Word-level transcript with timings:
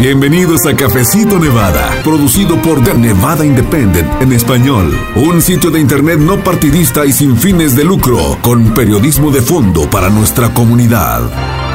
Bienvenidos 0.00 0.64
a 0.66 0.74
Cafecito 0.74 1.38
Nevada, 1.38 2.00
producido 2.02 2.56
por 2.62 2.82
The 2.82 2.94
Nevada 2.94 3.44
Independent 3.44 4.22
en 4.22 4.32
español, 4.32 4.98
un 5.14 5.42
sitio 5.42 5.70
de 5.70 5.78
internet 5.78 6.18
no 6.18 6.42
partidista 6.42 7.04
y 7.04 7.12
sin 7.12 7.36
fines 7.36 7.76
de 7.76 7.84
lucro, 7.84 8.38
con 8.40 8.72
periodismo 8.72 9.30
de 9.30 9.42
fondo 9.42 9.90
para 9.90 10.08
nuestra 10.08 10.54
comunidad. 10.54 11.69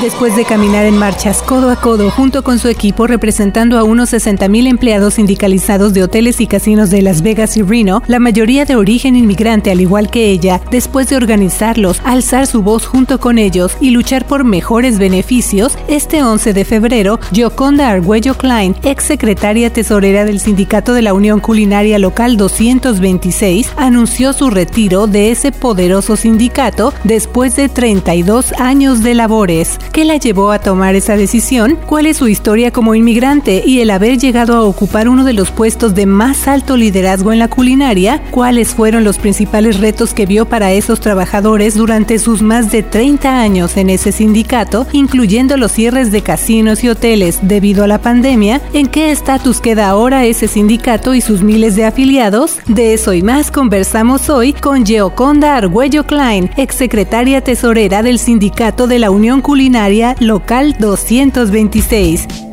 Después 0.00 0.34
de 0.34 0.46
caminar 0.46 0.86
en 0.86 0.96
marchas 0.96 1.42
codo 1.42 1.68
a 1.68 1.76
codo 1.76 2.10
junto 2.10 2.42
con 2.42 2.58
su 2.58 2.68
equipo 2.68 3.06
representando 3.06 3.78
a 3.78 3.84
unos 3.84 4.14
60.000 4.14 4.66
empleados 4.66 5.14
sindicalizados 5.14 5.92
de 5.92 6.02
hoteles 6.02 6.40
y 6.40 6.46
casinos 6.46 6.88
de 6.88 7.02
Las 7.02 7.20
Vegas 7.20 7.58
y 7.58 7.62
Reno, 7.62 8.02
la 8.06 8.18
mayoría 8.18 8.64
de 8.64 8.76
origen 8.76 9.14
inmigrante 9.14 9.70
al 9.70 9.78
igual 9.78 10.10
que 10.10 10.30
ella, 10.30 10.62
después 10.70 11.10
de 11.10 11.16
organizarlos, 11.16 12.00
alzar 12.02 12.46
su 12.46 12.62
voz 12.62 12.86
junto 12.86 13.20
con 13.20 13.36
ellos 13.36 13.76
y 13.78 13.90
luchar 13.90 14.26
por 14.26 14.42
mejores 14.42 14.98
beneficios, 14.98 15.76
este 15.86 16.22
11 16.22 16.54
de 16.54 16.64
febrero, 16.64 17.20
Gioconda 17.30 17.90
Argüello 17.90 18.38
Klein, 18.38 18.76
ex 18.82 19.04
secretaria 19.04 19.70
tesorera 19.70 20.24
del 20.24 20.40
Sindicato 20.40 20.94
de 20.94 21.02
la 21.02 21.12
Unión 21.12 21.40
Culinaria 21.40 21.98
Local 21.98 22.38
226, 22.38 23.72
anunció 23.76 24.32
su 24.32 24.48
retiro 24.48 25.06
de 25.08 25.30
ese 25.30 25.52
poderoso 25.52 26.16
sindicato 26.16 26.94
después 27.04 27.54
de 27.54 27.68
32 27.68 28.54
años 28.58 29.02
de 29.02 29.14
labores. 29.14 29.78
¿Qué 29.92 30.04
la 30.04 30.18
llevó 30.18 30.52
a 30.52 30.60
tomar 30.60 30.94
esa 30.94 31.16
decisión? 31.16 31.76
¿Cuál 31.84 32.06
es 32.06 32.18
su 32.18 32.28
historia 32.28 32.70
como 32.70 32.94
inmigrante 32.94 33.64
y 33.66 33.80
el 33.80 33.90
haber 33.90 34.18
llegado 34.18 34.54
a 34.54 34.62
ocupar 34.62 35.08
uno 35.08 35.24
de 35.24 35.32
los 35.32 35.50
puestos 35.50 35.96
de 35.96 36.06
más 36.06 36.46
alto 36.46 36.76
liderazgo 36.76 37.32
en 37.32 37.40
la 37.40 37.48
culinaria? 37.48 38.22
¿Cuáles 38.30 38.68
fueron 38.68 39.02
los 39.02 39.18
principales 39.18 39.80
retos 39.80 40.14
que 40.14 40.26
vio 40.26 40.46
para 40.46 40.70
esos 40.70 41.00
trabajadores 41.00 41.74
durante 41.74 42.20
sus 42.20 42.40
más 42.40 42.70
de 42.70 42.84
30 42.84 43.40
años 43.40 43.76
en 43.76 43.90
ese 43.90 44.12
sindicato, 44.12 44.86
incluyendo 44.92 45.56
los 45.56 45.72
cierres 45.72 46.12
de 46.12 46.22
casinos 46.22 46.84
y 46.84 46.88
hoteles 46.88 47.40
debido 47.42 47.82
a 47.82 47.88
la 47.88 48.00
pandemia? 48.00 48.60
¿En 48.72 48.86
qué 48.86 49.10
estatus 49.10 49.60
queda 49.60 49.88
ahora 49.88 50.24
ese 50.24 50.46
sindicato 50.46 51.16
y 51.16 51.20
sus 51.20 51.42
miles 51.42 51.74
de 51.74 51.86
afiliados? 51.86 52.60
De 52.68 52.94
eso 52.94 53.12
y 53.12 53.22
más 53.22 53.50
conversamos 53.50 54.30
hoy 54.30 54.52
con 54.52 54.86
Geoconda 54.86 55.56
Argüello 55.56 56.06
Klein, 56.06 56.48
exsecretaria 56.56 57.40
tesorera 57.40 58.04
del 58.04 58.20
Sindicato 58.20 58.86
de 58.86 59.00
la 59.00 59.10
Unión 59.10 59.40
Culinaria 59.40 59.79
local 60.20 60.74
226. 60.74 62.49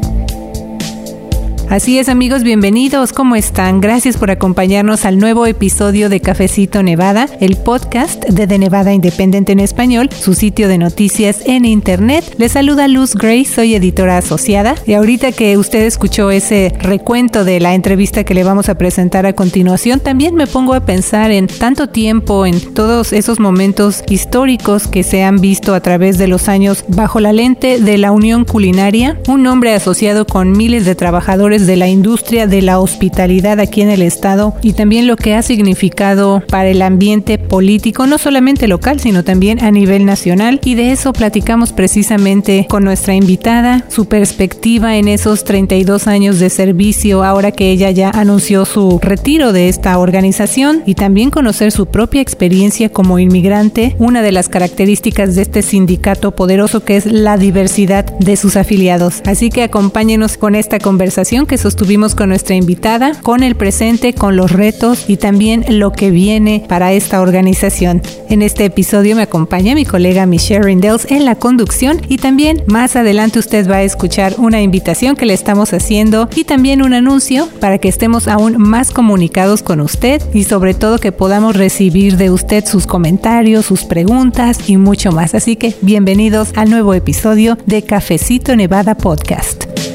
Así 1.70 2.00
es 2.00 2.08
amigos, 2.08 2.44
bienvenidos, 2.44 3.12
¿cómo 3.12 3.36
están? 3.36 3.82
Gracias 3.82 4.16
por 4.16 4.32
acompañarnos 4.32 5.04
al 5.04 5.20
nuevo 5.20 5.46
episodio 5.46 6.08
de 6.08 6.22
Cafecito 6.22 6.82
Nevada, 6.82 7.28
el 7.42 7.58
podcast 7.58 8.24
de 8.24 8.48
The 8.48 8.58
Nevada 8.58 8.94
Independiente 8.94 9.52
en 9.52 9.60
español, 9.60 10.10
su 10.18 10.34
sitio 10.34 10.70
de 10.70 10.78
noticias 10.78 11.42
en 11.46 11.66
internet. 11.66 12.24
Les 12.38 12.54
saluda 12.54 12.88
Luz 12.88 13.16
Gray, 13.16 13.44
soy 13.44 13.76
editora 13.76 14.18
asociada 14.18 14.76
y 14.86 14.94
ahorita 14.94 15.34
que 15.34 15.58
usted 15.58 15.84
escuchó 15.84 16.32
ese 16.32 16.74
recuento 16.80 17.44
de 17.44 17.60
la 17.60 17.76
entrevista 17.76 18.24
que 18.24 18.34
le 18.34 18.46
vamos 18.46 18.70
a 18.70 18.78
presentar 18.78 19.26
a 19.26 19.34
continuación, 19.34 20.00
también 20.00 20.36
me 20.36 20.48
pongo 20.48 20.74
a 20.74 20.86
pensar 20.86 21.32
en 21.32 21.48
tanto 21.48 21.90
tiempo, 21.90 22.46
en 22.46 22.62
todos 22.74 23.12
esos 23.12 23.42
momentos 23.42 24.06
históricos 24.08 24.88
que 24.88 25.04
se 25.04 25.22
han 25.22 25.42
visto 25.42 25.76
a 25.76 25.82
través 25.82 26.18
de 26.18 26.30
los 26.30 26.48
años 26.48 26.86
bajo 26.88 27.20
la 27.20 27.34
lente 27.34 27.82
de 27.82 27.98
la 27.98 28.14
Unión 28.14 28.46
Culinaria, 28.46 29.20
un 29.28 29.44
nombre 29.44 29.74
asociado 29.74 30.26
con 30.26 30.54
miles 30.54 30.86
de 30.86 30.96
trabajadores 30.96 31.57
de 31.66 31.78
la 31.78 31.88
industria 31.88 32.46
de 32.46 32.62
la 32.62 32.80
hospitalidad 32.80 33.60
aquí 33.60 33.82
en 33.82 33.90
el 33.90 34.02
estado 34.02 34.54
y 34.62 34.74
también 34.74 35.08
lo 35.08 35.16
que 35.16 35.34
ha 35.34 35.42
significado 35.42 36.44
para 36.50 36.70
el 36.70 36.82
ambiente 36.82 37.38
político, 37.38 38.06
no 38.06 38.18
solamente 38.18 38.68
local, 38.68 39.00
sino 39.00 39.24
también 39.24 39.64
a 39.64 39.72
nivel 39.72 40.06
nacional. 40.06 40.60
Y 40.64 40.76
de 40.76 40.92
eso 40.92 41.14
platicamos 41.14 41.74
precisamente 41.74 42.68
con 42.70 42.84
nuestra 42.84 43.16
invitada, 43.16 43.86
su 43.88 44.06
perspectiva 44.06 44.98
en 44.98 45.08
esos 45.08 45.44
32 45.44 46.08
años 46.08 46.40
de 46.40 46.50
servicio, 46.50 47.24
ahora 47.24 47.52
que 47.52 47.72
ella 47.72 47.90
ya 47.92 48.10
anunció 48.12 48.66
su 48.66 49.00
retiro 49.02 49.54
de 49.54 49.70
esta 49.70 49.98
organización 49.98 50.84
y 50.86 50.96
también 50.96 51.32
conocer 51.32 51.72
su 51.72 51.88
propia 51.88 52.22
experiencia 52.22 52.90
como 52.90 53.20
inmigrante, 53.20 53.96
una 53.98 54.22
de 54.22 54.32
las 54.32 54.50
características 54.50 55.36
de 55.36 55.42
este 55.42 55.62
sindicato 55.62 56.36
poderoso 56.36 56.84
que 56.84 56.98
es 56.98 57.06
la 57.06 57.38
diversidad 57.38 58.06
de 58.20 58.36
sus 58.36 58.58
afiliados. 58.58 59.22
Así 59.26 59.50
que 59.50 59.64
acompáñenos 59.64 60.38
con 60.38 60.56
esta 60.56 60.80
conversación 60.80 61.46
que 61.48 61.58
sostuvimos 61.58 62.14
con 62.14 62.30
nuestra 62.30 62.56
invitada, 62.56 63.20
con 63.22 63.42
el 63.42 63.56
presente, 63.56 64.14
con 64.14 64.36
los 64.36 64.52
retos 64.52 65.06
y 65.08 65.18
también 65.18 65.66
lo 65.80 65.92
que 65.92 66.12
viene 66.12 66.66
para 66.68 66.94
esta 66.94 67.22
organización. 67.22 68.02
En 68.30 68.42
este 68.42 68.66
episodio 68.66 69.16
me 69.16 69.24
acompaña 69.24 69.74
mi 69.74 69.86
colega 69.86 70.26
Michelle 70.26 70.64
Rindels 70.64 71.10
en 71.10 71.26
la 71.26 71.36
conducción 71.36 72.02
y 72.08 72.18
también 72.18 72.64
más 72.68 72.96
adelante 72.96 73.40
usted 73.40 73.70
va 73.70 73.78
a 73.78 73.84
escuchar 73.84 74.36
una 74.38 74.62
invitación 74.62 75.16
que 75.16 75.26
le 75.26 75.34
estamos 75.34 75.74
haciendo 75.74 76.30
y 76.36 76.44
también 76.44 76.82
un 76.82 76.94
anuncio 76.94 77.48
para 77.60 77.78
que 77.78 77.88
estemos 77.88 78.28
aún 78.28 78.58
más 78.58 78.92
comunicados 78.92 79.64
con 79.64 79.80
usted 79.80 80.22
y 80.34 80.44
sobre 80.44 80.74
todo 80.74 81.00
que 81.00 81.12
podamos 81.12 81.56
recibir 81.56 82.18
de 82.18 82.30
usted 82.30 82.66
sus 82.66 82.86
comentarios, 82.86 83.66
sus 83.66 83.86
preguntas 83.86 84.70
y 84.70 84.78
mucho 84.78 85.12
más. 85.12 85.34
Así 85.34 85.56
que 85.56 85.74
bienvenidos 85.82 86.52
al 86.56 86.70
nuevo 86.70 86.94
episodio 86.94 87.58
de 87.66 87.84
Cafecito 87.84 88.56
Nevada 88.56 88.96
Podcast. 88.96 89.87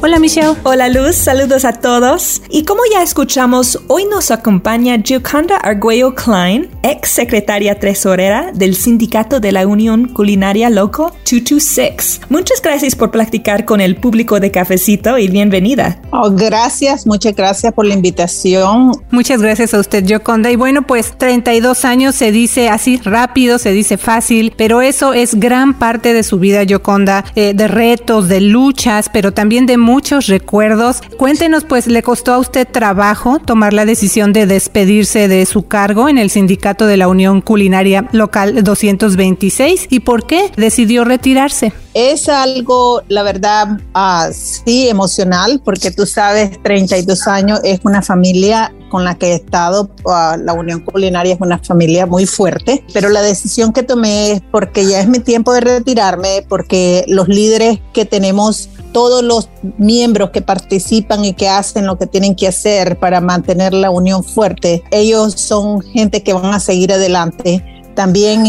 Hola 0.00 0.20
Michelle. 0.20 0.54
Hola 0.62 0.88
Luz, 0.88 1.16
saludos 1.16 1.64
a 1.64 1.72
todos. 1.72 2.40
Y 2.50 2.62
como 2.62 2.82
ya 2.92 3.02
escuchamos, 3.02 3.80
hoy 3.88 4.04
nos 4.04 4.30
acompaña 4.30 4.96
Gioconda 5.02 5.56
Arguello 5.56 6.14
Klein, 6.14 6.70
ex 6.84 7.10
secretaria 7.10 7.80
tesorera 7.80 8.52
del 8.54 8.76
Sindicato 8.76 9.40
de 9.40 9.50
la 9.50 9.66
Unión 9.66 10.06
Culinaria 10.06 10.70
Loco 10.70 11.10
226. 11.24 12.20
Muchas 12.28 12.62
gracias 12.62 12.94
por 12.94 13.10
platicar 13.10 13.64
con 13.64 13.80
el 13.80 13.96
público 13.96 14.38
de 14.38 14.52
Cafecito 14.52 15.18
y 15.18 15.26
bienvenida. 15.26 16.00
Oh, 16.12 16.30
gracias, 16.30 17.04
muchas 17.04 17.34
gracias 17.34 17.72
por 17.74 17.84
la 17.84 17.94
invitación. 17.94 18.92
Muchas 19.10 19.42
gracias 19.42 19.74
a 19.74 19.80
usted, 19.80 20.06
Gioconda. 20.06 20.48
Y 20.52 20.54
bueno, 20.56 20.82
pues 20.82 21.18
32 21.18 21.84
años 21.84 22.14
se 22.14 22.30
dice 22.30 22.68
así 22.68 22.98
rápido, 23.02 23.58
se 23.58 23.72
dice 23.72 23.98
fácil, 23.98 24.54
pero 24.56 24.80
eso 24.80 25.12
es 25.12 25.40
gran 25.40 25.76
parte 25.76 26.12
de 26.12 26.22
su 26.22 26.38
vida, 26.38 26.64
Gioconda, 26.64 27.24
eh, 27.34 27.52
de 27.52 27.66
retos, 27.66 28.28
de 28.28 28.40
luchas, 28.40 29.10
pero 29.12 29.32
también 29.32 29.66
de 29.66 29.87
muchos 29.88 30.26
recuerdos. 30.26 31.00
Cuéntenos, 31.16 31.64
pues, 31.64 31.86
¿le 31.86 32.02
costó 32.02 32.34
a 32.34 32.38
usted 32.38 32.68
trabajo 32.68 33.38
tomar 33.38 33.72
la 33.72 33.86
decisión 33.86 34.34
de 34.34 34.44
despedirse 34.44 35.28
de 35.28 35.46
su 35.46 35.66
cargo 35.66 36.10
en 36.10 36.18
el 36.18 36.28
sindicato 36.28 36.86
de 36.86 36.98
la 36.98 37.08
Unión 37.08 37.40
Culinaria 37.40 38.06
Local 38.12 38.62
226? 38.62 39.86
¿Y 39.88 40.00
por 40.00 40.26
qué 40.26 40.52
decidió 40.58 41.04
retirarse? 41.04 41.72
Es 41.94 42.28
algo, 42.28 43.02
la 43.08 43.22
verdad, 43.22 43.80
uh, 43.94 44.30
sí, 44.30 44.90
emocional, 44.90 45.62
porque 45.64 45.90
tú 45.90 46.04
sabes, 46.04 46.62
32 46.62 47.26
años 47.26 47.60
es 47.64 47.80
una 47.82 48.02
familia 48.02 48.74
con 48.90 49.04
la 49.04 49.14
que 49.16 49.32
he 49.32 49.34
estado, 49.34 49.90
uh, 50.04 50.38
la 50.38 50.52
Unión 50.52 50.80
Culinaria 50.80 51.34
es 51.34 51.40
una 51.40 51.58
familia 51.58 52.06
muy 52.06 52.26
fuerte, 52.26 52.84
pero 52.92 53.08
la 53.08 53.22
decisión 53.22 53.72
que 53.72 53.82
tomé 53.82 54.32
es 54.32 54.42
porque 54.50 54.86
ya 54.86 55.00
es 55.00 55.08
mi 55.08 55.18
tiempo 55.18 55.52
de 55.52 55.60
retirarme, 55.60 56.44
porque 56.48 57.04
los 57.08 57.28
líderes 57.28 57.80
que 57.92 58.04
tenemos 58.04 58.68
todos 58.92 59.22
los 59.22 59.48
miembros 59.76 60.30
que 60.30 60.42
participan 60.42 61.24
y 61.24 61.34
que 61.34 61.48
hacen 61.48 61.86
lo 61.86 61.98
que 61.98 62.06
tienen 62.06 62.34
que 62.34 62.48
hacer 62.48 62.98
para 62.98 63.20
mantener 63.20 63.74
la 63.74 63.90
unión 63.90 64.24
fuerte, 64.24 64.82
ellos 64.90 65.34
son 65.34 65.80
gente 65.80 66.22
que 66.22 66.32
van 66.32 66.52
a 66.52 66.60
seguir 66.60 66.92
adelante. 66.92 67.64
También 67.94 68.44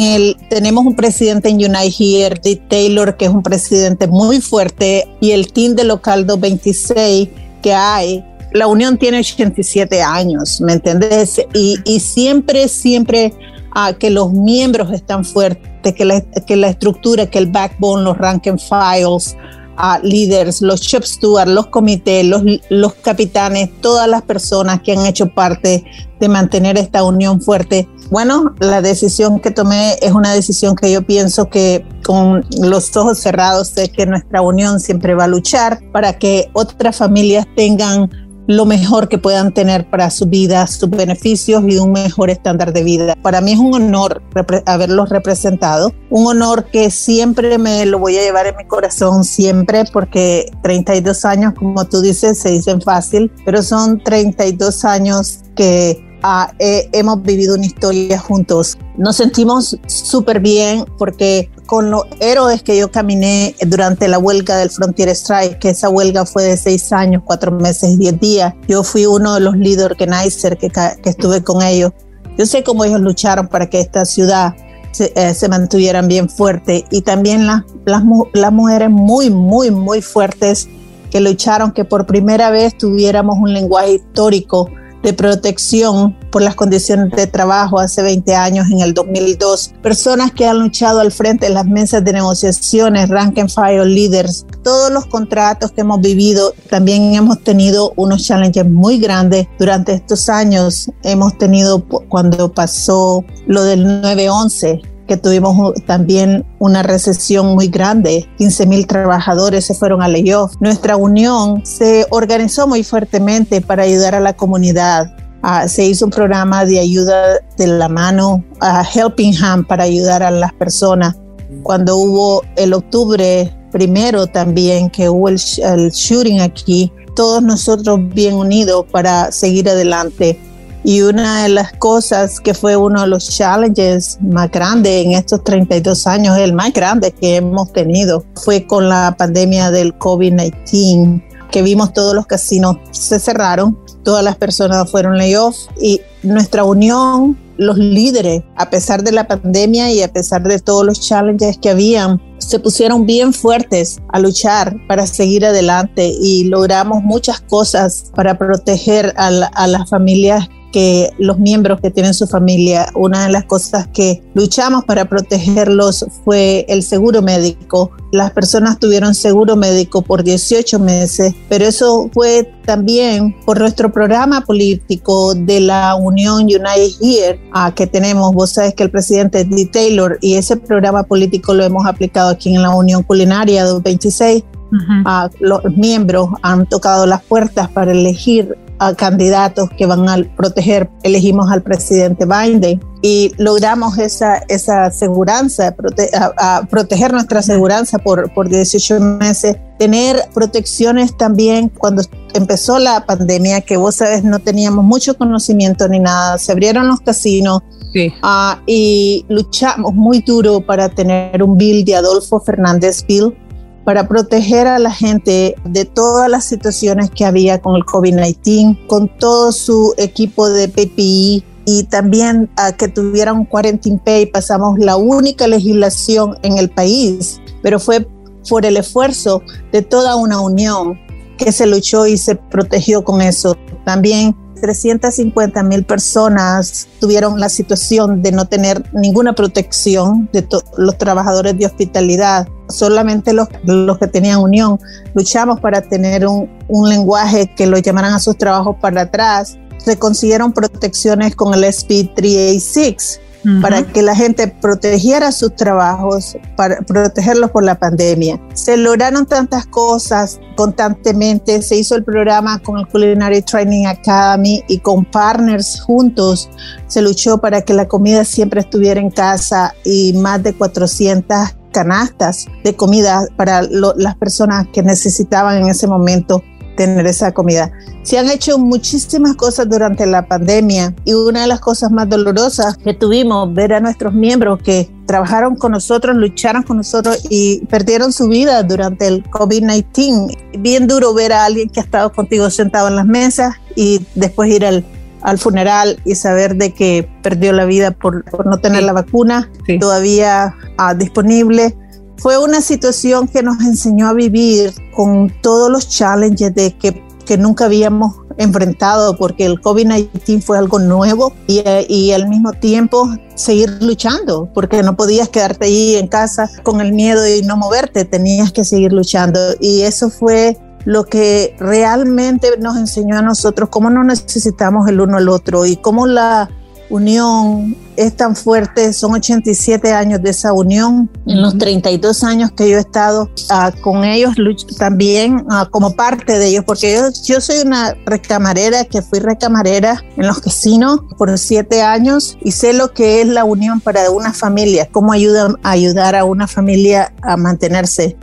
tenemos 0.48 0.86
un 0.86 0.96
presidente 0.96 1.50
en 1.50 1.56
Unite 1.56 1.96
Here, 1.98 2.40
Dick 2.42 2.68
Taylor, 2.68 3.18
que 3.18 3.26
es 3.26 3.32
un 3.32 3.42
presidente 3.42 4.08
muy 4.08 4.42
fuerte, 4.42 5.08
y 5.22 5.32
el 5.32 5.52
team 5.52 5.76
de 5.76 5.86
Local 5.86 6.28
226 6.28 7.30
que 7.64 7.74
hay. 7.74 8.24
La 8.54 8.68
unión 8.68 8.98
tiene 8.98 9.20
87 9.20 10.02
años, 10.02 10.62
¿me 10.62 10.74
entiendes? 10.74 11.42
Y, 11.54 12.00
siempre, 12.00 12.68
siempre 12.68 13.34
uh, 13.76 13.96
que 13.98 14.12
los 14.12 14.32
miembros 14.32 14.92
están 14.92 15.26
fuertes, 15.26 15.94
que 15.96 16.06
la, 16.06 16.22
que 16.22 16.56
la 16.56 16.70
estructura, 16.70 17.26
que 17.26 17.40
el 17.40 17.48
backbone, 17.48 18.04
los 18.04 18.18
rank 18.18 18.48
and 18.48 18.60
files, 18.60 19.36
a 19.82 19.98
líderes, 20.04 20.62
los 20.62 20.82
shop 20.82 21.04
stewards, 21.04 21.50
los 21.50 21.68
comités, 21.68 22.26
los, 22.26 22.44
los 22.70 22.94
capitanes, 22.96 23.70
todas 23.80 24.10
las 24.10 24.22
personas 24.24 24.82
que 24.82 24.92
han 24.92 25.06
hecho 25.06 25.34
parte 25.34 25.86
de 26.20 26.28
mantener 26.28 26.78
esta 26.78 27.02
unión 27.04 27.42
fuerte. 27.42 27.88
Bueno, 28.12 28.54
la 28.60 28.82
decisión 28.82 29.40
que 29.40 29.52
tomé 29.52 29.98
es 30.02 30.12
una 30.12 30.34
decisión 30.34 30.76
que 30.76 30.92
yo 30.92 31.02
pienso 31.04 31.50
que 31.50 31.86
con 32.04 32.46
los 32.60 32.96
ojos 32.98 33.20
cerrados 33.20 33.70
sé 33.70 33.90
que 33.90 34.06
nuestra 34.06 34.42
unión 34.42 34.82
siempre 34.82 35.16
va 35.16 35.24
a 35.24 35.28
luchar 35.28 35.80
para 35.94 36.20
que 36.20 36.50
otras 36.54 36.98
familias 36.98 37.48
tengan 37.56 38.10
lo 38.48 38.66
mejor 38.66 39.10
que 39.10 39.18
puedan 39.18 39.54
tener 39.54 39.90
para 39.90 40.10
su 40.10 40.26
vida, 40.26 40.66
sus 40.68 40.90
beneficios 40.90 41.64
y 41.68 41.78
un 41.78 41.92
mejor 41.92 42.30
estándar 42.30 42.74
de 42.74 42.84
vida. 42.84 43.16
Para 43.22 43.42
mí 43.42 43.54
es 43.54 43.60
un 43.60 43.74
honor 43.74 44.24
haberlos 44.66 45.10
representado, 45.10 45.94
un 46.10 46.28
honor 46.28 46.66
que 46.66 46.90
siempre 46.90 47.58
me 47.58 47.86
lo 47.86 48.00
voy 48.00 48.18
a 48.18 48.22
llevar 48.22 48.48
en 48.48 48.58
mi 48.58 48.66
corazón, 48.66 49.24
siempre, 49.24 49.84
porque 49.92 50.52
32 50.64 51.26
años, 51.26 51.54
como 51.58 51.86
tú 51.86 52.02
dices, 52.02 52.40
se 52.40 52.50
dicen 52.50 52.82
fácil, 52.82 53.32
pero 53.46 53.62
son 53.62 54.04
32 54.04 54.84
años 54.86 55.40
que 55.56 56.04
ah, 56.24 56.52
hemos 56.60 57.22
vivido 57.22 57.56
una 57.56 57.66
historia 57.66 58.18
juntos. 58.18 58.78
Nos 58.98 59.18
sentimos 59.18 59.78
súper 59.88 60.40
bien 60.40 60.86
porque 60.98 61.50
con 61.70 61.92
los 61.92 62.06
héroes 62.20 62.64
que 62.64 62.76
yo 62.76 62.90
caminé 62.90 63.54
durante 63.68 64.08
la 64.08 64.18
huelga 64.18 64.58
del 64.58 64.72
Frontier 64.72 65.10
Strike, 65.10 65.60
que 65.60 65.70
esa 65.70 65.88
huelga 65.88 66.26
fue 66.26 66.42
de 66.42 66.58
seis 66.58 66.92
años, 66.92 67.22
cuatro 67.24 67.52
meses 67.52 67.92
y 67.92 67.98
diez 67.98 68.20
días, 68.20 68.56
yo 68.68 68.82
fui 68.82 69.06
uno 69.06 69.36
de 69.36 69.42
los 69.42 69.56
lead 69.56 69.86
organizers 69.86 70.58
que, 70.58 70.72
que 70.72 71.10
estuve 71.12 71.44
con 71.44 71.62
ellos. 71.62 71.92
Yo 72.40 72.48
sé 72.48 72.64
cómo 72.64 72.86
ellos 72.86 73.02
lucharon 73.02 73.48
para 73.48 73.70
que 73.70 73.80
esta 73.82 74.04
ciudad 74.06 74.56
se, 74.94 75.14
eh, 75.16 75.48
mantuvieran 75.48 76.08
bien 76.08 76.28
fuerte 76.28 76.86
y 76.90 77.04
también 77.04 77.46
las, 77.46 78.04
mujeres 78.52 78.90
muy, 78.90 79.30
muy, 79.30 79.70
muy 79.70 80.02
fuertes 80.02 80.68
que 81.12 81.20
lucharon 81.20 81.72
que 81.72 81.86
por 81.86 82.08
primera 82.08 82.50
vez 82.50 82.76
tuviéramos 82.80 83.38
un 83.38 83.54
lenguaje 83.54 83.94
histórico 83.94 84.72
de 85.04 85.14
protección 85.14 86.18
por 86.32 86.42
las 86.42 86.56
condiciones 86.56 87.12
de 87.12 87.28
trabajo 87.28 87.80
hace 87.80 88.02
20 88.02 88.36
años 88.36 88.70
en 88.70 88.82
el 88.82 88.94
2002. 88.94 89.74
Personas 89.82 90.32
que 90.32 90.46
han 90.46 90.60
luchado 90.60 91.00
al 91.00 91.12
frente 91.12 91.48
de 91.48 91.54
las 91.54 91.66
mesas 91.66 92.04
de 92.04 92.14
negociaciones, 92.14 93.10
rank 93.10 93.38
and 93.40 93.50
file 93.50 93.86
leaders, 93.86 94.46
todos 94.64 94.92
los 94.92 95.06
contratos 95.06 95.72
que 95.72 95.82
hemos 95.82 96.02
vivido, 96.02 96.54
también 96.70 97.14
hemos 97.16 97.44
tenido 97.44 97.94
unos 97.96 98.26
challenges 98.26 98.70
muy 98.70 99.00
grandes 99.00 99.48
durante 99.58 99.94
estos 99.94 100.30
años. 100.30 100.92
Hemos 101.04 101.38
tenido 101.38 101.84
cuando 101.84 102.52
pasó 102.52 103.24
lo 103.48 103.64
del 103.64 104.02
911, 104.02 104.82
que 105.10 105.18
tuvimos 105.18 105.74
también 105.86 106.46
una 106.60 106.84
recesión 106.84 107.48
muy 107.56 107.68
grande. 107.68 108.30
15 108.38 108.68
mil 108.68 108.86
trabajadores 108.86 109.66
se 109.66 109.74
fueron 109.74 110.04
a 110.04 110.08
layoff. 110.08 110.54
Nuestra 110.60 110.96
unión 110.96 111.66
se 111.66 112.06
organizó 112.12 112.68
muy 112.68 112.84
fuertemente 112.84 113.60
para 113.60 113.84
ayudar 113.84 114.14
a 114.14 114.20
la 114.20 114.34
comunidad. 114.34 115.12
Uh, 115.42 115.68
se 115.68 115.86
hizo 115.86 116.06
un 116.06 116.12
programa 116.12 116.64
de 116.64 116.80
ayuda 116.80 117.40
de 117.58 117.68
la 117.68 117.90
mano, 117.90 118.44
a 118.60 118.84
Helping 118.84 119.36
Hand, 119.42 119.66
para 119.66 119.86
ayudar 119.86 120.22
a 120.22 120.30
las 120.30 120.54
personas. 120.54 121.16
Cuando 121.64 121.98
hubo 121.98 122.44
el 122.56 122.74
octubre 122.74 123.52
primero 123.72 124.28
también, 124.28 124.92
que 124.92 125.10
hubo 125.10 125.28
el 125.28 125.38
shooting 125.38 126.40
aquí, 126.42 126.92
todos 127.16 127.42
nosotros 127.42 128.00
bien 128.14 128.36
unidos 128.36 128.86
para 128.92 129.32
seguir 129.32 129.68
adelante. 129.70 130.40
Y 130.84 131.02
una 131.02 131.44
de 131.44 131.50
las 131.50 131.74
cosas 131.74 132.40
que 132.40 132.54
fue 132.54 132.76
uno 132.76 133.02
de 133.02 133.08
los 133.08 133.30
challenges 133.30 134.18
más 134.22 134.50
grandes 134.50 135.06
en 135.06 135.12
estos 135.12 135.44
32 135.44 136.08
años, 136.08 136.38
el 136.38 136.54
más 136.54 136.74
grande 136.74 137.12
que 137.12 137.36
hemos 137.36 137.72
tenido, 137.74 138.24
fue 138.36 138.66
con 138.66 138.88
la 138.88 139.16
pandemia 139.18 139.72
del 139.72 139.98
COVID-19, 139.98 141.24
que 141.52 141.62
vimos 141.62 141.94
todos 141.94 142.16
los 142.16 142.28
casinos 142.28 142.78
se 142.92 143.20
cerraron, 143.20 143.78
todas 144.04 144.24
las 144.24 144.38
personas 144.38 144.90
fueron 144.90 145.18
layoff 145.18 145.56
y 145.82 146.02
nuestra 146.24 146.64
unión, 146.64 147.38
los 147.58 147.78
líderes, 147.78 148.44
a 148.56 148.70
pesar 148.70 149.04
de 149.04 149.12
la 149.12 149.28
pandemia 149.28 149.92
y 149.92 150.02
a 150.02 150.12
pesar 150.12 150.44
de 150.44 150.60
todos 150.60 150.86
los 150.86 151.02
challenges 151.02 151.58
que 151.58 151.70
habían, 151.70 152.22
se 152.38 152.60
pusieron 152.60 153.06
bien 153.06 153.34
fuertes 153.34 154.00
a 154.08 154.20
luchar 154.20 154.76
para 154.88 155.06
seguir 155.06 155.46
adelante 155.46 156.14
y 156.22 156.46
logramos 156.46 157.04
muchas 157.04 157.42
cosas 157.42 158.12
para 158.16 158.38
proteger 158.38 159.14
a, 159.18 159.30
la, 159.30 159.48
a 159.48 159.68
las 159.68 159.90
familias 159.90 160.48
que 160.72 161.10
los 161.18 161.40
miembros 161.40 161.80
que 161.82 161.92
tienen 161.92 162.14
su 162.14 162.28
familia, 162.28 162.88
una 162.96 163.26
de 163.26 163.32
las 163.32 163.46
cosas 163.46 163.88
que 163.88 164.22
luchamos 164.34 164.86
para 164.86 165.06
protegerlos 165.06 166.06
fue 166.24 166.66
el 166.70 166.84
seguro 166.84 167.22
médico. 167.22 167.92
Las 168.12 168.32
personas 168.32 168.80
tuvieron 168.80 169.14
seguro 169.14 169.56
médico 169.56 170.02
por 170.02 170.24
18 170.24 170.80
meses, 170.80 171.34
pero 171.48 171.66
eso 171.66 172.10
fue 172.14 172.52
también 172.66 173.36
por 173.46 173.60
nuestro 173.60 173.92
programa 173.92 174.42
político 174.42 175.34
de 175.36 175.60
la 175.60 175.96
Unión 175.96 176.44
United 176.44 176.92
Here 177.02 177.40
ah, 177.54 177.74
que 177.74 177.88
tenemos. 177.88 178.34
Vos 178.34 178.52
sabes 178.54 178.74
que 178.74 178.84
el 178.84 178.92
presidente 178.92 179.44
D. 179.46 179.66
Taylor 179.66 180.18
y 180.22 180.36
ese 180.36 180.58
programa 180.58 181.04
político 181.04 181.54
lo 181.54 181.64
hemos 181.64 181.86
aplicado 181.86 182.30
aquí 182.30 182.54
en 182.54 182.62
la 182.62 182.76
Unión 182.76 183.04
Culinaria 183.04 183.64
226 183.64 184.44
Uh 184.72 185.30
los 185.40 185.64
miembros 185.76 186.30
han 186.42 186.68
tocado 186.68 187.06
las 187.06 187.24
puertas 187.24 187.70
para 187.70 187.92
elegir 187.92 188.56
a 188.80 188.94
candidatos 188.96 189.70
que 189.78 189.86
van 189.86 190.08
a 190.10 190.18
proteger. 190.36 190.90
Elegimos 191.04 191.52
al 191.52 191.62
presidente 191.62 192.26
Biden 192.26 192.82
y 193.02 193.32
logramos 193.38 193.98
esa, 193.98 194.38
esa 194.48 194.86
aseguranza, 194.86 195.76
prote 195.76 196.10
a, 196.14 196.58
a 196.58 196.64
proteger 196.64 197.14
nuestra 197.14 197.40
aseguranza 197.40 198.00
por, 198.00 198.34
por 198.34 198.50
18 198.50 199.00
meses. 199.00 199.58
Tener 199.78 200.18
protecciones 200.34 201.16
también 201.16 201.70
cuando 201.70 202.04
empezó 202.34 202.80
la 202.80 203.06
pandemia, 203.06 203.62
que 203.62 203.78
vos 203.78 203.96
sabes, 203.96 204.24
no 204.24 204.40
teníamos 204.40 204.84
mucho 204.84 205.18
conocimiento 205.18 205.88
ni 205.88 206.00
nada. 206.00 206.38
Se 206.38 206.52
abrieron 206.52 206.88
los 206.88 207.02
casinos, 207.02 207.62
Sí. 207.92 208.14
Uh, 208.22 208.62
y 208.68 209.26
luchamos 209.30 209.94
muy 209.96 210.22
duro 210.22 210.62
para 210.62 210.90
tener 210.90 211.42
un 211.42 211.58
bill 211.58 211.84
de 211.84 211.96
Adolfo 211.96 212.40
Fernández 212.40 213.04
Bill 213.08 213.36
para 213.84 214.08
proteger 214.08 214.68
a 214.68 214.80
la 214.80 214.92
gente 214.92 215.56
de 215.66 215.86
todas 215.86 216.30
las 216.30 216.46
situaciones 216.46 217.10
que 217.10 217.26
había 217.26 217.62
con 217.62 217.76
el 217.76 217.84
COVID-19, 217.84 218.88
con 218.88 219.08
todo 219.18 219.52
su 219.52 219.94
equipo 219.98 220.50
de 220.50 220.68
PPI 220.68 221.44
y 221.66 221.84
también 221.84 222.50
a 222.56 222.72
que 222.72 222.88
tuvieran 222.88 223.38
un 223.38 223.46
quarantine 223.46 224.00
pay. 224.04 224.26
Pasamos 224.26 224.80
la 224.80 224.98
única 224.98 225.48
legislación 225.48 226.38
en 226.44 226.58
el 226.58 226.70
país, 226.70 227.40
pero 227.62 227.80
fue 227.80 228.08
por 228.50 228.66
el 228.66 228.78
esfuerzo 228.78 229.44
de 229.72 229.82
toda 229.82 230.16
una 230.16 230.40
unión 230.40 231.00
que 231.38 231.52
se 231.52 231.66
luchó 231.66 232.06
y 232.06 232.18
se 232.18 232.36
protegió 232.36 233.04
con 233.04 233.22
eso. 233.22 233.56
También 233.86 234.36
350 234.60 235.64
mil 235.64 235.84
personas 235.84 236.88
tuvieron 237.00 237.40
la 237.40 237.50
situación 237.50 238.22
de 238.22 238.32
no 238.32 238.46
tener 238.48 238.84
ninguna 238.94 239.34
protección 239.34 240.30
de 240.32 240.48
los 240.78 240.98
trabajadores 240.98 241.58
de 241.58 241.66
hospitalidad. 241.66 242.48
Solamente 242.68 243.34
los, 243.34 243.48
los 243.64 243.98
que 243.98 244.08
tenían 244.08 244.40
unión 244.40 244.80
luchamos 245.14 245.60
para 245.60 245.82
tener 245.82 246.26
un, 246.28 246.50
lenguaje 246.90 247.54
que 247.56 247.66
lo 247.66 247.78
llamaran 247.78 248.14
a 248.14 248.20
sus 248.20 248.38
trabajos 248.38 248.76
para 248.80 249.02
atrás. 249.02 249.58
Se 249.78 249.98
consiguieron 249.98 250.54
protecciones 250.54 251.36
con 251.36 251.54
el 251.54 251.64
SP 251.64 252.12
386 252.16 253.22
para 253.62 253.84
que 253.84 254.02
la 254.02 254.16
gente 254.16 254.48
protegiera 254.48 255.32
sus 255.32 255.56
trabajos, 255.56 256.38
para 256.56 256.82
protegerlos 256.82 257.52
por 257.52 257.64
la 257.64 257.80
pandemia. 257.80 258.40
Se 258.54 258.76
lograron 258.78 259.26
tantas 259.26 259.66
cosas 259.66 260.40
constantemente, 260.56 261.62
se 261.62 261.78
hizo 261.78 261.96
el 261.96 262.04
programa 262.04 262.60
con 262.60 262.80
el 262.80 262.88
Culinary 262.88 263.42
Training 263.42 263.86
Academy 263.86 264.64
y 264.68 264.80
con 264.80 265.06
partners 265.06 265.82
juntos. 265.82 266.50
Se 266.88 267.02
luchó 267.02 267.38
para 267.38 267.62
que 267.62 267.74
la 267.74 267.88
comida 267.88 268.26
siempre 268.26 268.62
estuviera 268.62 269.00
en 269.00 269.10
casa 269.10 269.74
y 269.84 270.14
más 270.14 270.44
de 270.44 270.54
400 270.54 271.56
canastas 271.72 272.48
de 272.64 272.76
comida 272.76 273.26
para 273.38 273.62
las 273.62 274.16
personas 274.16 274.68
que 274.74 274.84
necesitaban 274.84 275.58
en 275.62 275.68
ese 275.68 275.88
momento 275.88 276.44
tener 276.80 277.06
esa 277.08 277.34
comida. 277.34 277.74
Se 278.04 278.18
han 278.18 278.30
hecho 278.30 278.58
muchísimas 278.58 279.36
cosas 279.36 279.68
durante 279.68 280.06
la 280.06 280.26
pandemia 280.26 280.96
y 281.04 281.12
una 281.12 281.42
de 281.42 281.48
las 281.48 281.60
cosas 281.60 281.92
más 281.92 282.08
dolorosas 282.08 282.78
que 282.78 282.94
tuvimos, 282.94 283.54
ver 283.54 283.74
a 283.74 283.82
nuestros 283.82 284.14
miembros 284.14 284.62
que 284.64 284.90
trabajaron 285.06 285.58
con 285.58 285.74
nosotros, 285.74 286.16
lucharon 286.16 286.64
con 286.64 286.78
nosotros 286.78 287.20
y 287.30 287.66
perdieron 287.66 288.14
su 288.14 288.30
vida 288.30 288.64
durante 288.64 289.08
el 289.08 289.26
COVID-19. 289.26 290.38
Bien 290.60 290.88
duro 290.88 291.14
ver 291.14 291.34
a 291.34 291.44
alguien 291.44 291.70
que 291.70 291.82
ha 291.82 291.84
estado 291.84 292.14
contigo 292.14 292.50
sentado 292.50 292.88
en 292.88 292.96
las 292.96 293.06
mesas 293.06 293.56
y 293.76 294.00
después 294.16 294.50
ir 294.50 294.66
al, 294.66 294.86
al 295.22 295.38
funeral 295.38 296.00
y 296.06 296.16
saber 296.16 296.56
de 296.56 296.74
que 296.74 297.10
perdió 297.22 297.52
la 297.52 297.66
vida 297.66 297.92
por, 297.92 298.24
por 298.24 298.46
no 298.46 298.60
tener 298.60 298.84
la 298.84 298.94
vacuna 298.94 299.52
sí. 299.66 299.78
todavía 299.80 300.56
ah, 300.78 300.94
disponible 300.94 301.76
fue 302.20 302.38
una 302.38 302.62
situación 302.62 303.28
que 303.28 303.44
nos 303.44 303.62
enseñó 303.62 304.08
a 304.08 304.14
vivir 304.14 304.74
con 304.96 305.34
todos 305.42 305.72
los 305.72 305.88
challenges 305.88 306.54
de 306.54 306.76
que, 306.78 307.04
que 307.26 307.38
nunca 307.38 307.66
habíamos 307.66 308.16
enfrentado 308.38 309.18
porque 309.18 309.46
el 309.46 309.62
COVID-19 309.62 310.42
fue 310.42 310.58
algo 310.58 310.80
nuevo 310.80 311.34
y, 311.48 311.62
y, 311.88 312.12
al 312.12 312.28
mismo 312.30 312.54
tiempo 312.54 313.10
seguir 313.36 313.82
luchando 313.82 314.50
porque 314.54 314.82
no 314.82 314.96
podías 314.96 315.30
quedarte 315.30 315.66
ahí 315.66 315.96
en 315.96 316.08
casa 316.08 316.50
con 316.64 316.80
el 316.80 316.94
miedo 316.94 317.28
y 317.28 317.42
no 317.42 317.58
moverte, 317.58 318.06
tenías 318.06 318.52
que 318.52 318.64
seguir 318.64 318.94
luchando. 318.94 319.40
Y 319.60 319.82
eso 319.82 320.10
fue 320.10 320.58
lo 320.86 321.06
que 321.06 321.56
realmente 321.60 322.50
nos 322.60 322.78
enseñó 322.78 323.18
a 323.18 323.22
nosotros 323.22 323.70
cómo 323.70 323.90
no 323.90 324.04
necesitamos 324.04 324.88
el 324.88 325.02
uno 325.02 325.18
al 325.18 325.30
otro 325.30 325.66
y 325.66 325.76
cómo 325.76 326.08
la 326.08 326.50
unión 326.90 327.76
es 327.96 328.16
tan 328.16 328.36
fuerte, 328.36 328.94
son 328.94 329.14
87 329.14 329.92
años 329.92 330.22
de 330.22 330.30
esa 330.30 330.54
unión, 330.54 331.10
en 331.26 331.42
los 331.42 331.58
32 331.58 332.24
años 332.24 332.52
que 332.52 332.70
yo 332.70 332.78
he 332.78 332.80
estado 332.80 333.30
uh, 333.52 333.82
con 333.82 334.04
ellos 334.04 334.36
también 334.78 335.46
uh, 335.48 335.70
como 335.70 335.96
parte 335.96 336.40
de 336.40 336.48
ellos, 336.48 336.64
porque 336.66 336.94
yo, 336.94 337.10
yo, 337.26 337.42
soy 337.42 337.58
una 337.66 337.96
recamarera 338.06 338.86
que 338.86 339.02
fui 339.02 339.20
recamarera 339.20 340.04
en 340.16 340.28
los 340.28 340.40
casinos 340.40 341.02
por 341.18 341.38
siete 341.38 341.82
años 341.82 342.38
y 342.42 342.52
sé 342.52 342.74
lo 342.74 342.94
que 342.94 343.22
es 343.22 343.28
la 343.28 343.44
unión 343.44 343.82
para 343.82 344.10
una 344.12 344.34
familia, 344.34 344.88
cómo 344.92 345.12
ayuda 345.12 345.54
a 345.64 345.72
ayudar 345.72 346.16
a 346.16 346.24
una 346.24 346.48
familia 346.48 347.14
a 347.22 347.38
mantenerse. 347.38 348.18